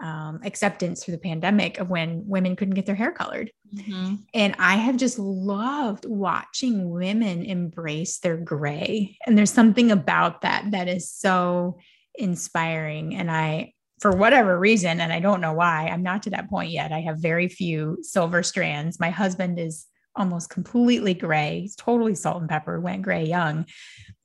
um, 0.00 0.40
acceptance 0.44 1.04
through 1.04 1.12
the 1.12 1.20
pandemic 1.20 1.78
of 1.78 1.88
when 1.88 2.26
women 2.26 2.56
couldn't 2.56 2.74
get 2.74 2.86
their 2.86 2.96
hair 2.96 3.12
colored. 3.12 3.52
Mm-hmm. 3.72 4.16
And 4.34 4.56
I 4.58 4.74
have 4.74 4.96
just 4.96 5.20
loved 5.20 6.04
watching 6.04 6.90
women 6.90 7.44
embrace 7.44 8.18
their 8.18 8.36
gray. 8.36 9.16
And 9.24 9.38
there's 9.38 9.52
something 9.52 9.92
about 9.92 10.40
that 10.40 10.72
that 10.72 10.88
is 10.88 11.08
so 11.08 11.78
inspiring. 12.16 13.14
And 13.14 13.30
I, 13.30 13.74
for 14.02 14.10
whatever 14.10 14.58
reason, 14.58 15.00
and 15.00 15.12
I 15.12 15.20
don't 15.20 15.40
know 15.40 15.52
why, 15.52 15.86
I'm 15.86 16.02
not 16.02 16.24
to 16.24 16.30
that 16.30 16.50
point 16.50 16.72
yet. 16.72 16.90
I 16.90 17.02
have 17.02 17.18
very 17.20 17.46
few 17.46 17.98
silver 18.02 18.42
strands. 18.42 18.98
My 18.98 19.10
husband 19.10 19.60
is 19.60 19.86
almost 20.16 20.50
completely 20.50 21.14
gray. 21.14 21.60
He's 21.60 21.76
totally 21.76 22.16
salt 22.16 22.40
and 22.40 22.50
pepper, 22.50 22.80
went 22.80 23.02
gray 23.02 23.24
young. 23.24 23.64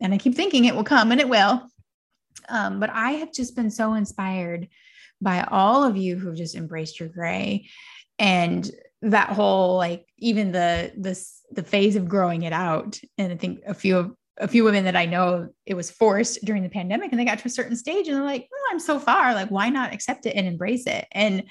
And 0.02 0.16
I 0.16 0.18
keep 0.18 0.34
thinking 0.34 0.66
it 0.66 0.76
will 0.76 0.84
come 0.84 1.12
and 1.12 1.22
it 1.22 1.30
will. 1.30 1.62
Um, 2.50 2.80
but 2.80 2.90
I 2.90 3.12
have 3.12 3.32
just 3.32 3.56
been 3.56 3.70
so 3.70 3.94
inspired 3.94 4.68
by 5.22 5.44
all 5.44 5.84
of 5.84 5.96
you 5.96 6.18
who've 6.18 6.36
just 6.36 6.56
embraced 6.56 7.00
your 7.00 7.10
gray 7.10 7.68
and 8.18 8.70
that 9.04 9.30
whole 9.30 9.78
like 9.78 10.08
even 10.18 10.52
the 10.52 10.92
this 10.98 11.44
the 11.52 11.62
phase 11.62 11.96
of 11.96 12.10
growing 12.10 12.44
it 12.44 12.54
out 12.54 13.00
and 13.20 13.32
i 13.32 13.36
think 13.36 13.60
a 13.68 13.74
few 13.74 13.96
of 13.96 14.16
a 14.40 14.48
few 14.48 14.64
women 14.64 14.84
that 14.86 14.96
I 14.96 15.06
know 15.06 15.50
it 15.66 15.74
was 15.74 15.92
forced 15.92 16.44
during 16.46 16.64
the 16.64 16.70
pandemic 16.70 17.12
and 17.12 17.20
they 17.20 17.26
got 17.26 17.40
to 17.40 17.48
a 17.48 17.52
certain 17.52 17.76
stage 17.76 18.08
and 18.08 18.16
they're 18.16 18.24
like, 18.24 18.48
oh, 18.54 18.68
I'm 18.72 18.80
so 18.80 19.00
far. 19.00 19.34
Like, 19.34 19.50
why 19.50 19.70
not 19.70 19.94
accept 19.94 20.26
it 20.26 20.36
and 20.36 20.48
embrace 20.48 20.86
it? 20.86 21.08
And 21.12 21.44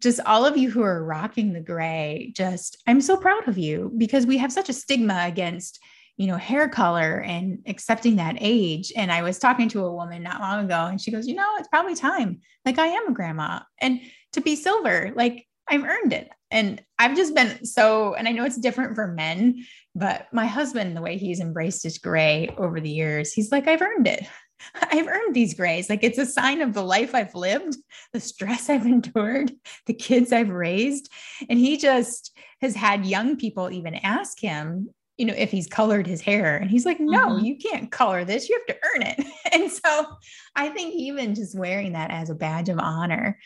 just 0.00 0.20
all 0.26 0.44
of 0.44 0.56
you 0.56 0.70
who 0.70 0.82
are 0.82 1.04
rocking 1.04 1.52
the 1.52 1.60
gray, 1.60 2.32
just 2.36 2.76
I'm 2.86 3.00
so 3.00 3.16
proud 3.16 3.48
of 3.48 3.58
you 3.58 3.92
because 3.96 4.26
we 4.26 4.38
have 4.38 4.52
such 4.52 4.68
a 4.68 4.72
stigma 4.72 5.24
against, 5.26 5.80
you 6.16 6.26
know, 6.26 6.36
hair 6.36 6.68
color 6.68 7.20
and 7.20 7.62
accepting 7.66 8.16
that 8.16 8.36
age. 8.40 8.92
And 8.96 9.12
I 9.12 9.22
was 9.22 9.38
talking 9.38 9.68
to 9.70 9.84
a 9.84 9.92
woman 9.92 10.22
not 10.22 10.40
long 10.40 10.64
ago 10.64 10.86
and 10.86 11.00
she 11.00 11.10
goes, 11.10 11.26
you 11.26 11.34
know, 11.34 11.48
it's 11.58 11.68
probably 11.68 11.94
time. 11.94 12.40
Like 12.64 12.78
I 12.78 12.88
am 12.88 13.08
a 13.08 13.14
grandma 13.14 13.60
and 13.80 14.00
to 14.32 14.40
be 14.40 14.56
silver, 14.56 15.12
like 15.14 15.46
I've 15.68 15.84
earned 15.84 16.12
it. 16.12 16.30
And 16.50 16.82
I've 16.98 17.16
just 17.16 17.34
been 17.34 17.64
so, 17.64 18.14
and 18.14 18.28
I 18.28 18.32
know 18.32 18.44
it's 18.44 18.58
different 18.58 18.94
for 18.94 19.08
men, 19.08 19.64
but 19.94 20.26
my 20.32 20.46
husband, 20.46 20.96
the 20.96 21.02
way 21.02 21.16
he's 21.16 21.40
embraced 21.40 21.82
his 21.82 21.98
gray 21.98 22.54
over 22.56 22.80
the 22.80 22.90
years, 22.90 23.32
he's 23.32 23.50
like, 23.50 23.66
I've 23.66 23.82
earned 23.82 24.06
it. 24.06 24.26
I've 24.74 25.08
earned 25.08 25.34
these 25.34 25.54
grays. 25.54 25.90
Like 25.90 26.04
it's 26.04 26.18
a 26.18 26.26
sign 26.26 26.62
of 26.62 26.72
the 26.72 26.84
life 26.84 27.14
I've 27.14 27.34
lived, 27.34 27.76
the 28.12 28.20
stress 28.20 28.70
I've 28.70 28.86
endured, 28.86 29.52
the 29.86 29.94
kids 29.94 30.32
I've 30.32 30.50
raised. 30.50 31.10
And 31.48 31.58
he 31.58 31.76
just 31.76 32.36
has 32.60 32.74
had 32.74 33.06
young 33.06 33.36
people 33.36 33.70
even 33.70 33.94
ask 33.96 34.40
him, 34.40 34.90
you 35.16 35.26
know, 35.26 35.34
if 35.36 35.50
he's 35.50 35.66
colored 35.66 36.06
his 36.06 36.20
hair. 36.20 36.56
And 36.56 36.70
he's 36.70 36.84
like, 36.84 37.00
no, 37.00 37.28
mm-hmm. 37.28 37.44
you 37.44 37.56
can't 37.56 37.90
color 37.90 38.24
this. 38.24 38.48
You 38.48 38.58
have 38.58 38.76
to 38.76 38.86
earn 38.94 39.02
it. 39.02 39.26
And 39.52 39.70
so 39.70 40.06
I 40.54 40.68
think 40.68 40.94
even 40.94 41.34
just 41.34 41.56
wearing 41.56 41.92
that 41.92 42.10
as 42.10 42.28
a 42.28 42.34
badge 42.34 42.68
of 42.68 42.78
honor 42.78 43.38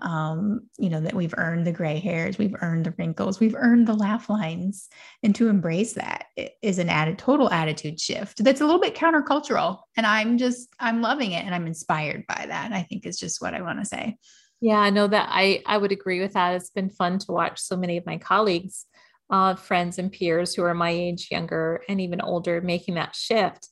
um, 0.00 0.68
you 0.78 0.90
know, 0.90 1.00
that 1.00 1.14
we've 1.14 1.34
earned 1.36 1.66
the 1.66 1.72
gray 1.72 1.98
hairs, 1.98 2.36
we've 2.36 2.56
earned 2.60 2.86
the 2.86 2.94
wrinkles, 2.98 3.40
we've 3.40 3.54
earned 3.54 3.86
the 3.86 3.94
laugh 3.94 4.28
lines. 4.28 4.88
And 5.22 5.34
to 5.36 5.48
embrace 5.48 5.94
that 5.94 6.26
is 6.62 6.78
an 6.78 6.88
added 6.88 7.18
total 7.18 7.50
attitude 7.50 8.00
shift 8.00 8.42
that's 8.42 8.60
a 8.60 8.64
little 8.64 8.80
bit 8.80 8.94
countercultural. 8.94 9.78
And 9.96 10.06
I'm 10.06 10.36
just, 10.36 10.68
I'm 10.80 11.00
loving 11.00 11.32
it 11.32 11.44
and 11.44 11.54
I'm 11.54 11.66
inspired 11.66 12.24
by 12.26 12.46
that. 12.48 12.72
I 12.72 12.82
think 12.82 13.06
is 13.06 13.18
just 13.18 13.40
what 13.40 13.54
I 13.54 13.62
want 13.62 13.78
to 13.78 13.84
say. 13.84 14.16
Yeah, 14.60 14.78
I 14.78 14.90
know 14.90 15.06
that 15.06 15.28
I, 15.30 15.62
I 15.66 15.76
would 15.78 15.92
agree 15.92 16.20
with 16.20 16.32
that. 16.32 16.54
It's 16.54 16.70
been 16.70 16.90
fun 16.90 17.18
to 17.20 17.32
watch 17.32 17.60
so 17.60 17.76
many 17.76 17.96
of 17.96 18.06
my 18.06 18.18
colleagues, 18.18 18.86
uh, 19.30 19.54
friends 19.54 19.98
and 19.98 20.10
peers 20.10 20.54
who 20.54 20.62
are 20.64 20.74
my 20.74 20.90
age, 20.90 21.28
younger, 21.30 21.82
and 21.88 22.00
even 22.00 22.20
older, 22.20 22.60
making 22.60 22.94
that 22.94 23.14
shift. 23.14 23.68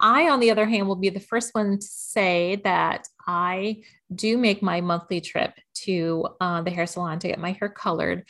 I, 0.00 0.28
on 0.28 0.40
the 0.40 0.50
other 0.50 0.66
hand, 0.66 0.88
will 0.88 0.96
be 0.96 1.10
the 1.10 1.20
first 1.20 1.54
one 1.54 1.78
to 1.78 1.86
say 1.86 2.60
that 2.64 3.08
I 3.26 3.82
do 4.14 4.38
make 4.38 4.62
my 4.62 4.80
monthly 4.80 5.20
trip 5.20 5.52
to 5.84 6.28
uh, 6.40 6.62
the 6.62 6.70
hair 6.70 6.86
salon 6.86 7.18
to 7.20 7.28
get 7.28 7.38
my 7.38 7.52
hair 7.52 7.68
colored. 7.68 8.24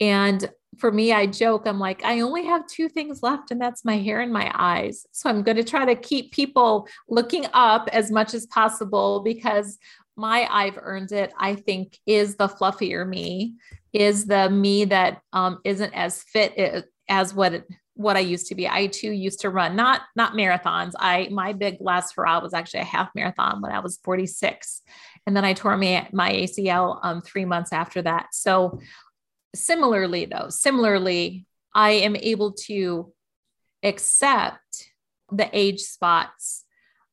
And 0.00 0.48
for 0.78 0.90
me, 0.90 1.12
I 1.12 1.26
joke, 1.26 1.66
I'm 1.66 1.78
like, 1.78 2.04
I 2.04 2.20
only 2.20 2.44
have 2.46 2.66
two 2.66 2.88
things 2.88 3.22
left, 3.22 3.50
and 3.50 3.60
that's 3.60 3.84
my 3.84 3.98
hair 3.98 4.20
and 4.20 4.32
my 4.32 4.50
eyes. 4.54 5.06
So 5.12 5.28
I'm 5.28 5.42
going 5.42 5.58
to 5.58 5.64
try 5.64 5.84
to 5.84 5.94
keep 5.94 6.32
people 6.32 6.88
looking 7.08 7.46
up 7.52 7.88
as 7.92 8.10
much 8.10 8.34
as 8.34 8.46
possible 8.46 9.20
because 9.20 9.78
my 10.16 10.46
I've 10.50 10.78
earned 10.80 11.12
it, 11.12 11.32
I 11.38 11.54
think, 11.54 11.98
is 12.06 12.36
the 12.36 12.48
fluffier 12.48 13.06
me, 13.08 13.54
is 13.92 14.26
the 14.26 14.50
me 14.50 14.86
that 14.86 15.20
um, 15.32 15.60
not 15.64 15.90
as 15.94 16.22
fit 16.22 16.86
as 17.08 17.34
what 17.34 17.54
it, 17.54 17.66
what 18.02 18.16
I 18.16 18.20
used 18.20 18.48
to 18.48 18.54
be. 18.54 18.68
I 18.68 18.88
too 18.88 19.12
used 19.12 19.40
to 19.40 19.50
run 19.50 19.76
not 19.76 20.02
not 20.16 20.34
marathons. 20.34 20.92
I 20.98 21.28
my 21.30 21.52
big 21.52 21.76
last 21.80 22.14
hurrah 22.14 22.40
was 22.40 22.54
actually 22.54 22.80
a 22.80 22.84
half 22.84 23.10
marathon 23.14 23.60
when 23.62 23.72
I 23.72 23.80
was 23.80 23.98
46, 24.04 24.82
and 25.26 25.36
then 25.36 25.44
I 25.44 25.54
tore 25.54 25.76
my 25.76 26.08
my 26.12 26.32
ACL 26.32 26.98
um, 27.02 27.22
three 27.22 27.44
months 27.44 27.72
after 27.72 28.02
that. 28.02 28.28
So 28.32 28.80
similarly, 29.54 30.24
though, 30.26 30.48
similarly, 30.48 31.46
I 31.74 31.92
am 31.92 32.16
able 32.16 32.52
to 32.66 33.12
accept 33.82 34.90
the 35.30 35.48
age 35.52 35.80
spots, 35.80 36.64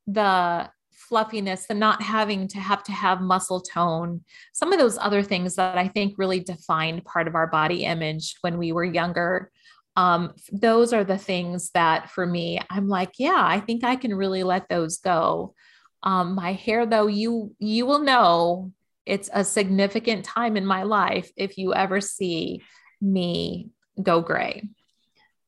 the 0.08 0.70
fluffiness, 1.10 1.66
the 1.66 1.74
not 1.74 2.02
having 2.02 2.48
to 2.50 2.60
have 2.60 2.84
to 2.84 2.92
have 2.92 3.22
muscle 3.22 3.62
tone, 3.62 4.24
some 4.54 4.72
of 4.72 4.80
those 4.80 4.98
other 4.98 5.24
things 5.24 5.56
that 5.56 5.78
I 5.78 5.88
think 5.88 6.16
really 6.18 6.40
defined 6.40 7.04
part 7.04 7.28
of 7.28 7.36
our 7.36 7.48
body 7.48 7.86
image 7.86 8.36
when 8.42 8.58
we 8.58 8.72
were 8.72 8.84
younger 8.84 9.52
um, 9.96 10.34
those 10.52 10.94
are 10.94 11.04
the 11.04 11.18
things 11.18 11.72
that 11.72 12.10
for 12.10 12.26
me 12.26 12.60
i'm 12.70 12.88
like 12.88 13.14
yeah 13.18 13.42
i 13.44 13.60
think 13.60 13.84
i 13.84 13.96
can 13.96 14.14
really 14.14 14.44
let 14.44 14.70
those 14.70 14.98
go. 14.98 15.54
Um, 16.02 16.36
my 16.36 16.54
hair 16.54 16.86
though 16.86 17.08
you 17.08 17.54
you 17.60 17.86
will 17.86 18.00
know 18.00 18.72
it's 19.06 19.30
a 19.34 19.44
significant 19.44 20.24
time 20.24 20.56
in 20.56 20.66
my 20.66 20.84
life 20.84 21.30
if 21.36 21.58
you 21.58 21.74
ever 21.74 22.00
see 22.00 22.62
me 23.02 23.70
go 24.02 24.22
gray. 24.22 24.64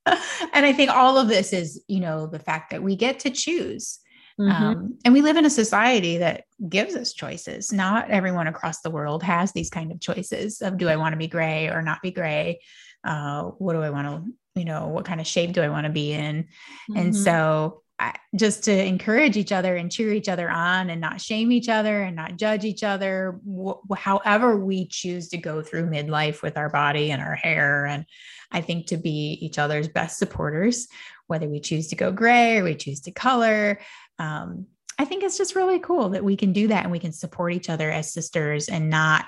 And 0.54 0.66
i 0.66 0.74
think 0.74 0.92
all 0.92 1.18
of 1.18 1.30
this 1.30 1.54
is 1.54 1.82
you 1.88 2.02
know 2.02 2.28
the 2.28 2.40
fact 2.40 2.72
that 2.72 2.84
we 2.84 2.96
get 2.98 3.20
to 3.20 3.30
choose 3.30 4.00
mm-hmm. 4.40 4.52
um, 4.52 4.98
and 5.06 5.14
we 5.14 5.22
live 5.22 5.38
in 5.38 5.46
a 5.46 5.50
society 5.50 6.18
that 6.18 6.44
gives 6.68 6.96
us 6.96 7.14
choices. 7.14 7.72
Not 7.72 8.10
everyone 8.10 8.48
across 8.48 8.82
the 8.82 8.92
world 8.92 9.24
has 9.24 9.52
these 9.52 9.70
kind 9.70 9.92
of 9.92 10.00
choices 10.00 10.62
of 10.62 10.78
do 10.78 10.90
i 10.90 10.96
want 10.96 11.14
to 11.14 11.18
be 11.18 11.28
gray 11.28 11.70
or 11.70 11.82
not 11.82 12.02
be 12.02 12.12
gray 12.12 12.60
uh, 13.04 13.44
what 13.44 13.74
do 13.74 13.82
I 13.82 13.90
want 13.90 14.08
to, 14.08 14.60
you 14.60 14.66
know, 14.66 14.88
what 14.88 15.06
kind 15.06 15.22
of 15.22 15.28
shape 15.28 15.54
do 15.54 15.62
I 15.62 15.70
want 15.70 15.86
to 15.86 15.92
be 15.92 16.12
in? 16.12 16.44
Mm-hmm. 16.44 16.98
And 16.98 17.16
so 17.16 17.84
I, 18.00 18.16
just 18.36 18.64
to 18.64 18.86
encourage 18.86 19.38
each 19.38 19.52
other 19.52 19.76
and 19.76 19.92
cheer 19.92 20.12
each 20.12 20.28
other 20.28 20.50
on 20.50 20.90
and 20.90 21.00
not 21.00 21.22
shame 21.22 21.52
each 21.52 21.70
other 21.70 22.02
and 22.02 22.16
not 22.16 22.38
judge 22.38 22.66
each 22.66 22.84
other, 22.84 23.40
wh- 23.48 23.96
however 23.96 24.58
we 24.58 24.88
choose 24.88 25.30
to 25.30 25.38
go 25.38 25.62
through 25.62 25.90
midlife 25.90 26.42
with 26.42 26.58
our 26.58 26.70
body 26.70 27.12
and 27.12 27.22
our 27.22 27.36
hair. 27.36 27.86
And 27.86 28.06
I 28.52 28.62
think 28.62 28.88
to 28.88 28.98
be 28.98 29.38
each 29.42 29.60
other's 29.60 29.88
best 29.88 30.18
supporters, 30.18 30.88
whether 31.28 31.48
we 31.48 31.60
choose 31.60 31.90
to 31.90 31.96
go 31.96 32.12
gray 32.12 32.58
or 32.58 32.64
we 32.64 32.76
choose 32.76 33.02
to 33.02 33.12
color. 33.12 33.80
Um, 34.20 34.66
I 34.98 35.06
think 35.06 35.24
it's 35.24 35.38
just 35.38 35.56
really 35.56 35.80
cool 35.80 36.10
that 36.10 36.24
we 36.24 36.36
can 36.36 36.54
do 36.54 36.68
that 36.68 36.84
and 36.84 36.92
we 36.92 37.00
can 37.00 37.14
support 37.14 37.54
each 37.54 37.70
other 37.70 37.90
as 37.90 38.14
sisters 38.14 38.68
and 38.68 38.90
not 38.90 39.26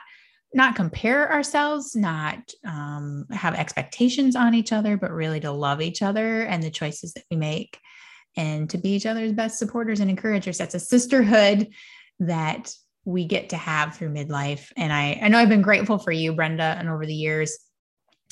not 0.53 0.75
compare 0.75 1.31
ourselves, 1.31 1.95
not 1.95 2.51
um, 2.65 3.25
have 3.31 3.55
expectations 3.55 4.35
on 4.35 4.53
each 4.53 4.71
other, 4.71 4.97
but 4.97 5.11
really 5.11 5.39
to 5.39 5.51
love 5.51 5.81
each 5.81 6.01
other 6.01 6.43
and 6.43 6.61
the 6.61 6.69
choices 6.69 7.13
that 7.13 7.23
we 7.31 7.37
make 7.37 7.77
and 8.35 8.69
to 8.69 8.77
be 8.77 8.89
each 8.89 9.05
other's 9.05 9.33
best 9.33 9.57
supporters 9.57 9.99
and 9.99 10.09
encouragers. 10.09 10.57
That's 10.57 10.75
a 10.75 10.79
sisterhood 10.79 11.69
that 12.19 12.73
we 13.05 13.25
get 13.25 13.49
to 13.49 13.57
have 13.57 13.95
through 13.95 14.13
midlife. 14.13 14.71
And 14.77 14.93
I, 14.93 15.19
I 15.21 15.27
know 15.27 15.39
I've 15.39 15.49
been 15.49 15.61
grateful 15.61 15.97
for 15.97 16.11
you, 16.11 16.33
Brenda, 16.33 16.75
and 16.77 16.87
over 16.87 17.05
the 17.05 17.13
years, 17.13 17.57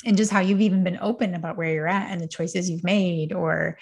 and 0.04 0.16
just 0.16 0.32
how 0.32 0.40
you've 0.40 0.60
even 0.60 0.82
been 0.82 0.98
open 1.00 1.34
about 1.34 1.56
where 1.56 1.72
you're 1.72 1.88
at 1.88 2.10
and 2.10 2.20
the 2.20 2.28
choices 2.28 2.68
you've 2.68 2.84
made 2.84 3.32
or 3.32 3.78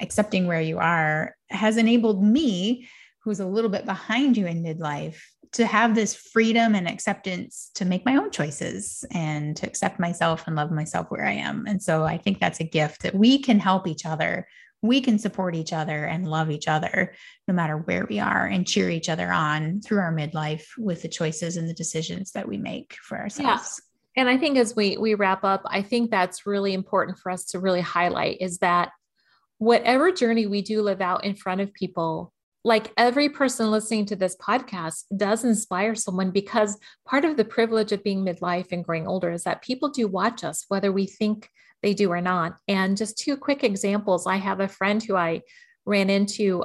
accepting 0.00 0.46
where 0.46 0.60
you 0.60 0.78
are 0.78 1.36
has 1.50 1.76
enabled 1.76 2.24
me, 2.24 2.88
who's 3.22 3.40
a 3.40 3.46
little 3.46 3.70
bit 3.70 3.84
behind 3.84 4.36
you 4.36 4.46
in 4.46 4.64
midlife, 4.64 5.20
to 5.52 5.66
have 5.66 5.94
this 5.94 6.14
freedom 6.14 6.74
and 6.74 6.88
acceptance 6.88 7.70
to 7.74 7.84
make 7.84 8.04
my 8.04 8.16
own 8.16 8.30
choices 8.30 9.04
and 9.12 9.56
to 9.56 9.66
accept 9.66 9.98
myself 9.98 10.44
and 10.46 10.54
love 10.54 10.70
myself 10.70 11.10
where 11.10 11.26
I 11.26 11.32
am. 11.32 11.66
And 11.66 11.82
so 11.82 12.04
I 12.04 12.18
think 12.18 12.38
that's 12.38 12.60
a 12.60 12.64
gift 12.64 13.02
that 13.02 13.14
we 13.14 13.40
can 13.40 13.58
help 13.58 13.88
each 13.88 14.06
other. 14.06 14.46
We 14.82 15.00
can 15.00 15.18
support 15.18 15.56
each 15.56 15.72
other 15.72 16.04
and 16.04 16.28
love 16.28 16.50
each 16.50 16.68
other 16.68 17.14
no 17.48 17.54
matter 17.54 17.76
where 17.76 18.06
we 18.08 18.20
are 18.20 18.46
and 18.46 18.66
cheer 18.66 18.88
each 18.90 19.08
other 19.08 19.30
on 19.30 19.80
through 19.80 19.98
our 19.98 20.14
midlife 20.14 20.66
with 20.78 21.02
the 21.02 21.08
choices 21.08 21.56
and 21.56 21.68
the 21.68 21.74
decisions 21.74 22.32
that 22.32 22.48
we 22.48 22.56
make 22.56 22.96
for 23.02 23.18
ourselves. 23.18 23.82
Yeah. 24.16 24.22
And 24.22 24.28
I 24.28 24.38
think 24.38 24.56
as 24.56 24.74
we 24.74 24.96
we 24.96 25.14
wrap 25.14 25.44
up, 25.44 25.62
I 25.66 25.82
think 25.82 26.10
that's 26.10 26.46
really 26.46 26.74
important 26.74 27.18
for 27.18 27.30
us 27.30 27.44
to 27.46 27.60
really 27.60 27.80
highlight 27.80 28.38
is 28.40 28.58
that 28.58 28.90
whatever 29.58 30.10
journey 30.10 30.46
we 30.46 30.62
do 30.62 30.82
live 30.82 31.00
out 31.00 31.24
in 31.24 31.34
front 31.34 31.60
of 31.60 31.72
people, 31.72 32.32
like 32.64 32.92
every 32.96 33.28
person 33.28 33.70
listening 33.70 34.06
to 34.06 34.16
this 34.16 34.36
podcast 34.36 35.04
does 35.16 35.44
inspire 35.44 35.94
someone 35.94 36.30
because 36.30 36.78
part 37.06 37.24
of 37.24 37.36
the 37.36 37.44
privilege 37.44 37.92
of 37.92 38.04
being 38.04 38.24
midlife 38.24 38.72
and 38.72 38.84
growing 38.84 39.06
older 39.06 39.30
is 39.30 39.44
that 39.44 39.62
people 39.62 39.88
do 39.88 40.06
watch 40.06 40.44
us, 40.44 40.66
whether 40.68 40.92
we 40.92 41.06
think 41.06 41.48
they 41.82 41.94
do 41.94 42.12
or 42.12 42.20
not. 42.20 42.56
And 42.68 42.96
just 42.96 43.18
two 43.18 43.36
quick 43.36 43.64
examples 43.64 44.26
I 44.26 44.36
have 44.36 44.60
a 44.60 44.68
friend 44.68 45.02
who 45.02 45.16
I 45.16 45.40
ran 45.86 46.10
into 46.10 46.64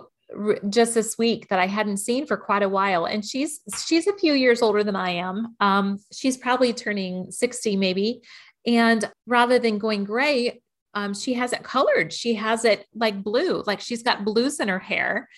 just 0.70 0.96
this 0.96 1.18
week 1.18 1.48
that 1.50 1.60
I 1.60 1.68
hadn't 1.68 1.98
seen 1.98 2.26
for 2.26 2.36
quite 2.36 2.64
a 2.64 2.70
while, 2.70 3.06
and 3.06 3.24
she's 3.24 3.62
she's 3.86 4.08
a 4.08 4.18
few 4.18 4.34
years 4.34 4.62
older 4.62 4.84
than 4.84 4.96
I 4.96 5.12
am. 5.12 5.56
Um, 5.60 6.00
she's 6.12 6.36
probably 6.36 6.74
turning 6.74 7.32
60 7.32 7.78
maybe, 7.78 8.22
and 8.66 9.10
rather 9.28 9.60
than 9.60 9.78
going 9.78 10.04
gray, 10.04 10.62
um, 10.96 11.14
she 11.14 11.36
has 11.36 11.54
it 11.54 11.64
colored. 11.64 12.12
She 12.12 12.34
has 12.34 12.66
it 12.66 12.86
like 12.96 13.24
blue, 13.24 13.64
like 13.68 13.80
she's 13.80 14.02
got 14.02 14.26
blues 14.26 14.60
in 14.60 14.68
her 14.68 14.80
hair 14.80 15.30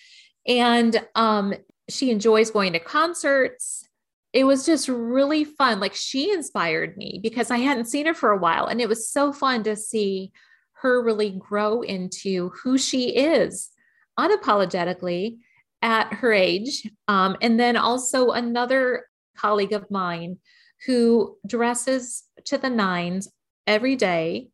and 0.46 1.04
um, 1.14 1.54
she 1.88 2.10
enjoys 2.10 2.50
going 2.50 2.72
to 2.72 2.78
concerts. 2.78 3.86
It 4.32 4.44
was 4.44 4.66
just 4.66 4.88
really 4.88 5.44
fun. 5.44 5.80
Like 5.80 5.94
she 5.94 6.30
inspired 6.32 6.96
me 6.96 7.20
because 7.22 7.50
I 7.50 7.58
hadn't 7.58 7.86
seen 7.86 8.06
her 8.06 8.14
for 8.14 8.30
a 8.30 8.38
while. 8.38 8.66
And 8.66 8.80
it 8.80 8.88
was 8.88 9.08
so 9.08 9.32
fun 9.32 9.62
to 9.64 9.76
see 9.76 10.32
her 10.80 11.02
really 11.02 11.30
grow 11.30 11.82
into 11.82 12.50
who 12.62 12.78
she 12.78 13.16
is 13.16 13.70
unapologetically 14.18 15.38
at 15.82 16.12
her 16.14 16.32
age. 16.32 16.88
Um, 17.08 17.36
and 17.40 17.58
then 17.58 17.76
also 17.76 18.30
another 18.30 19.06
colleague 19.36 19.72
of 19.72 19.90
mine 19.90 20.38
who 20.86 21.36
dresses 21.46 22.24
to 22.44 22.58
the 22.58 22.70
nines 22.70 23.28
every 23.66 23.96
day 23.96 24.50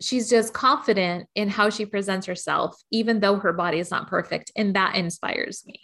she's 0.00 0.28
just 0.28 0.52
confident 0.52 1.28
in 1.34 1.48
how 1.48 1.70
she 1.70 1.86
presents 1.86 2.26
herself, 2.26 2.80
even 2.90 3.20
though 3.20 3.36
her 3.36 3.52
body 3.52 3.78
is 3.78 3.90
not 3.90 4.08
perfect. 4.08 4.52
And 4.56 4.74
that 4.74 4.94
inspires 4.94 5.64
me. 5.66 5.80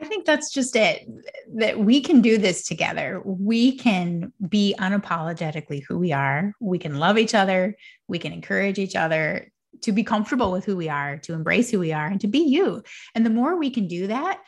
I 0.00 0.04
think 0.04 0.26
that's 0.26 0.52
just 0.52 0.76
it 0.76 1.08
that 1.54 1.78
we 1.78 2.02
can 2.02 2.20
do 2.20 2.36
this 2.36 2.66
together. 2.66 3.22
We 3.24 3.76
can 3.76 4.32
be 4.46 4.74
unapologetically 4.78 5.84
who 5.88 5.98
we 5.98 6.12
are. 6.12 6.52
We 6.60 6.78
can 6.78 6.98
love 6.98 7.16
each 7.16 7.34
other. 7.34 7.76
We 8.06 8.18
can 8.18 8.32
encourage 8.32 8.78
each 8.78 8.94
other 8.94 9.50
to 9.82 9.92
be 9.92 10.04
comfortable 10.04 10.52
with 10.52 10.64
who 10.64 10.76
we 10.76 10.88
are, 10.88 11.18
to 11.18 11.32
embrace 11.32 11.70
who 11.70 11.78
we 11.78 11.92
are, 11.92 12.06
and 12.06 12.20
to 12.20 12.26
be 12.26 12.40
you. 12.40 12.82
And 13.14 13.24
the 13.24 13.30
more 13.30 13.56
we 13.56 13.70
can 13.70 13.88
do 13.88 14.06
that, 14.08 14.42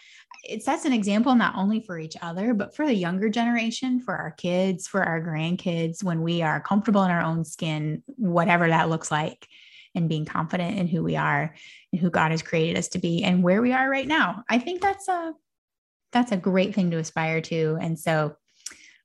it 0.44 0.62
sets 0.62 0.84
an 0.84 0.92
example 0.92 1.34
not 1.34 1.56
only 1.56 1.80
for 1.80 1.98
each 1.98 2.16
other, 2.22 2.54
but 2.54 2.74
for 2.74 2.86
the 2.86 2.94
younger 2.94 3.28
generation, 3.28 4.00
for 4.00 4.14
our 4.14 4.30
kids, 4.32 4.86
for 4.86 5.02
our 5.02 5.20
grandkids, 5.22 6.02
when 6.02 6.22
we 6.22 6.42
are 6.42 6.60
comfortable 6.60 7.04
in 7.04 7.10
our 7.10 7.22
own 7.22 7.44
skin, 7.44 8.02
whatever 8.16 8.68
that 8.68 8.88
looks 8.88 9.10
like, 9.10 9.46
and 9.94 10.08
being 10.08 10.24
confident 10.24 10.78
in 10.78 10.86
who 10.86 11.02
we 11.02 11.16
are 11.16 11.54
and 11.92 12.00
who 12.00 12.10
God 12.10 12.30
has 12.30 12.42
created 12.42 12.76
us 12.76 12.88
to 12.88 12.98
be 12.98 13.24
and 13.24 13.42
where 13.42 13.60
we 13.62 13.72
are 13.72 13.88
right 13.88 14.06
now. 14.06 14.44
I 14.48 14.58
think 14.58 14.80
that's 14.80 15.08
a 15.08 15.32
that's 16.12 16.32
a 16.32 16.36
great 16.36 16.74
thing 16.74 16.90
to 16.90 16.98
aspire 16.98 17.40
to. 17.42 17.78
And 17.80 17.98
so, 17.98 18.36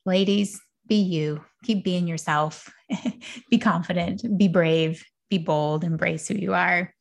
ladies, 0.06 0.62
be 0.88 0.96
you, 0.96 1.44
keep 1.64 1.84
being 1.84 2.08
yourself, 2.08 2.72
be 3.50 3.58
confident, 3.58 4.38
be 4.38 4.48
brave, 4.48 5.04
be 5.30 5.38
bold, 5.38 5.84
embrace 5.84 6.28
who 6.28 6.36
you 6.36 6.54
are. 6.54 6.94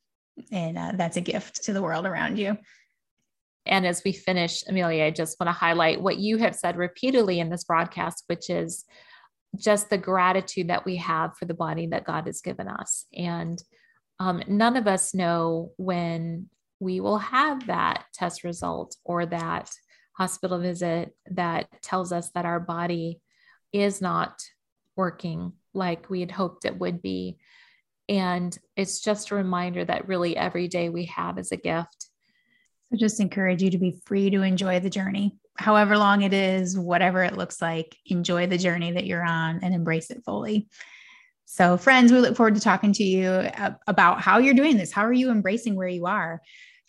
And 0.51 0.77
uh, 0.77 0.91
that's 0.95 1.17
a 1.17 1.21
gift 1.21 1.63
to 1.65 1.73
the 1.73 1.81
world 1.81 2.05
around 2.05 2.37
you. 2.37 2.57
And 3.65 3.85
as 3.85 4.01
we 4.03 4.11
finish, 4.11 4.63
Amelia, 4.67 5.05
I 5.05 5.11
just 5.11 5.39
want 5.39 5.47
to 5.47 5.53
highlight 5.53 6.01
what 6.01 6.17
you 6.17 6.37
have 6.37 6.55
said 6.55 6.75
repeatedly 6.75 7.39
in 7.39 7.49
this 7.49 7.63
broadcast, 7.63 8.23
which 8.27 8.49
is 8.49 8.85
just 9.55 9.89
the 9.89 9.97
gratitude 9.97 10.69
that 10.69 10.85
we 10.85 10.97
have 10.97 11.37
for 11.37 11.45
the 11.45 11.53
body 11.53 11.87
that 11.87 12.05
God 12.05 12.25
has 12.25 12.41
given 12.41 12.67
us. 12.67 13.05
And 13.13 13.61
um, 14.19 14.43
none 14.47 14.75
of 14.75 14.87
us 14.87 15.13
know 15.13 15.71
when 15.77 16.49
we 16.79 16.99
will 16.99 17.19
have 17.19 17.67
that 17.67 18.05
test 18.13 18.43
result 18.43 18.97
or 19.05 19.25
that 19.27 19.71
hospital 20.13 20.59
visit 20.59 21.15
that 21.31 21.67
tells 21.81 22.11
us 22.11 22.29
that 22.31 22.45
our 22.45 22.59
body 22.59 23.21
is 23.71 24.01
not 24.01 24.41
working 24.95 25.53
like 25.73 26.09
we 26.09 26.19
had 26.19 26.31
hoped 26.31 26.65
it 26.65 26.77
would 26.77 27.01
be. 27.01 27.37
And 28.09 28.55
it's 28.75 28.99
just 28.99 29.31
a 29.31 29.35
reminder 29.35 29.85
that 29.85 30.07
really 30.07 30.35
every 30.35 30.67
day 30.67 30.89
we 30.89 31.05
have 31.05 31.39
is 31.39 31.51
a 31.51 31.57
gift 31.57 32.09
So 32.93 32.97
just 32.97 33.19
encourage 33.19 33.63
you 33.63 33.71
to 33.71 33.79
be 33.79 33.99
free 34.05 34.29
to 34.29 34.43
enjoy 34.43 34.79
the 34.79 34.89
journey, 34.89 35.35
however 35.57 35.97
long 35.97 36.21
it 36.21 36.31
is, 36.31 36.77
whatever 36.77 37.23
it 37.23 37.35
looks 37.35 37.59
like. 37.59 37.97
Enjoy 38.05 38.45
the 38.45 38.57
journey 38.59 38.91
that 38.91 39.07
you're 39.07 39.25
on 39.25 39.61
and 39.63 39.73
embrace 39.73 40.11
it 40.11 40.21
fully. 40.23 40.67
So, 41.45 41.75
friends, 41.75 42.11
we 42.11 42.19
look 42.19 42.37
forward 42.37 42.53
to 42.53 42.61
talking 42.61 42.93
to 42.93 43.03
you 43.03 43.49
about 43.87 44.21
how 44.21 44.37
you're 44.37 44.53
doing 44.53 44.77
this. 44.77 44.91
How 44.91 45.05
are 45.05 45.13
you 45.13 45.31
embracing 45.31 45.75
where 45.75 45.87
you 45.87 46.05
are? 46.05 46.39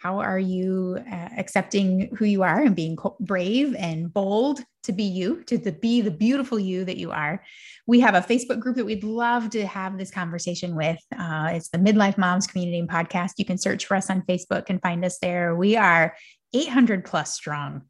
How 0.05 0.21
are 0.21 0.39
you 0.39 0.99
uh, 1.11 1.31
accepting 1.39 2.15
who 2.15 2.27
you 2.27 2.43
are 2.43 2.61
and 2.61 2.77
being 2.77 2.99
brave 3.21 3.75
and 3.75 4.13
bold 4.13 4.61
to 4.83 4.93
be 4.93 5.05
you, 5.05 5.43
to 5.45 5.57
the, 5.57 5.73
be 5.73 6.03
the 6.03 6.11
beautiful 6.11 6.59
you 6.59 6.85
that 6.85 6.99
you 6.99 7.11
are? 7.11 7.43
We 7.87 8.01
have 8.01 8.15
a 8.15 8.21
Facebook 8.21 8.61
group 8.61 8.77
that 8.77 8.85
we'd 8.85 9.03
love 9.03 9.49
to 9.51 9.67
have 9.67 9.97
this 9.97 10.11
conversation 10.11 10.77
with. 10.77 10.99
Uh, 11.19 11.53
it's 11.55 11.71
the 11.71 11.79
Midlife 11.79 12.19
Moms 12.19 12.47
Community 12.47 12.79
and 12.79 12.89
Podcast. 12.89 13.31
You 13.39 13.47
can 13.47 13.57
search 13.57 13.87
for 13.87 13.97
us 13.97 14.11
on 14.11 14.21
Facebook 14.29 14.65
and 14.69 14.79
find 14.83 15.07
us 15.07 15.17
there. 15.23 15.57
We 15.57 15.75
are 15.79 16.15
800 16.53 17.07
plus 17.07 17.33
strong. 17.33 17.85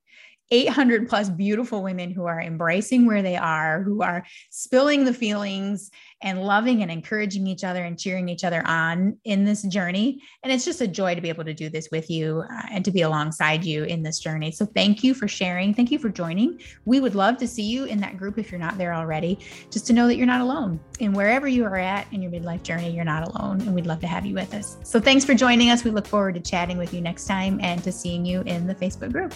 800 0.50 1.08
plus 1.08 1.28
beautiful 1.30 1.82
women 1.82 2.10
who 2.10 2.26
are 2.26 2.40
embracing 2.40 3.06
where 3.06 3.22
they 3.22 3.36
are, 3.36 3.82
who 3.82 4.02
are 4.02 4.24
spilling 4.50 5.04
the 5.04 5.14
feelings 5.14 5.90
and 6.22 6.42
loving 6.42 6.82
and 6.82 6.90
encouraging 6.90 7.46
each 7.46 7.64
other 7.64 7.84
and 7.84 7.98
cheering 7.98 8.28
each 8.28 8.44
other 8.44 8.66
on 8.66 9.18
in 9.24 9.44
this 9.44 9.62
journey. 9.62 10.22
And 10.42 10.52
it's 10.52 10.64
just 10.64 10.80
a 10.80 10.88
joy 10.88 11.14
to 11.14 11.20
be 11.20 11.28
able 11.28 11.44
to 11.44 11.54
do 11.54 11.68
this 11.68 11.88
with 11.90 12.10
you 12.10 12.44
uh, 12.50 12.62
and 12.70 12.84
to 12.84 12.90
be 12.90 13.02
alongside 13.02 13.64
you 13.64 13.84
in 13.84 14.02
this 14.02 14.20
journey. 14.20 14.50
So 14.50 14.66
thank 14.66 15.04
you 15.04 15.14
for 15.14 15.28
sharing. 15.28 15.74
Thank 15.74 15.90
you 15.90 15.98
for 15.98 16.08
joining. 16.08 16.60
We 16.84 17.00
would 17.00 17.14
love 17.14 17.36
to 17.38 17.48
see 17.48 17.62
you 17.62 17.84
in 17.84 18.00
that 18.00 18.16
group 18.16 18.38
if 18.38 18.50
you're 18.50 18.60
not 18.60 18.78
there 18.78 18.94
already, 18.94 19.38
just 19.70 19.86
to 19.88 19.92
know 19.92 20.06
that 20.06 20.16
you're 20.16 20.26
not 20.26 20.40
alone. 20.40 20.80
And 21.00 21.14
wherever 21.14 21.48
you 21.48 21.64
are 21.64 21.76
at 21.76 22.10
in 22.12 22.22
your 22.22 22.30
midlife 22.30 22.62
journey, 22.62 22.90
you're 22.90 23.04
not 23.04 23.28
alone. 23.28 23.60
And 23.62 23.74
we'd 23.74 23.86
love 23.86 24.00
to 24.00 24.06
have 24.06 24.24
you 24.24 24.34
with 24.34 24.54
us. 24.54 24.78
So 24.82 25.00
thanks 25.00 25.24
for 25.24 25.34
joining 25.34 25.70
us. 25.70 25.84
We 25.84 25.90
look 25.90 26.06
forward 26.06 26.34
to 26.34 26.40
chatting 26.40 26.78
with 26.78 26.94
you 26.94 27.00
next 27.00 27.26
time 27.26 27.60
and 27.62 27.82
to 27.84 27.92
seeing 27.92 28.24
you 28.24 28.42
in 28.42 28.66
the 28.66 28.74
Facebook 28.74 29.12
group. 29.12 29.34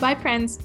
Bye, 0.00 0.14
friends. 0.14 0.58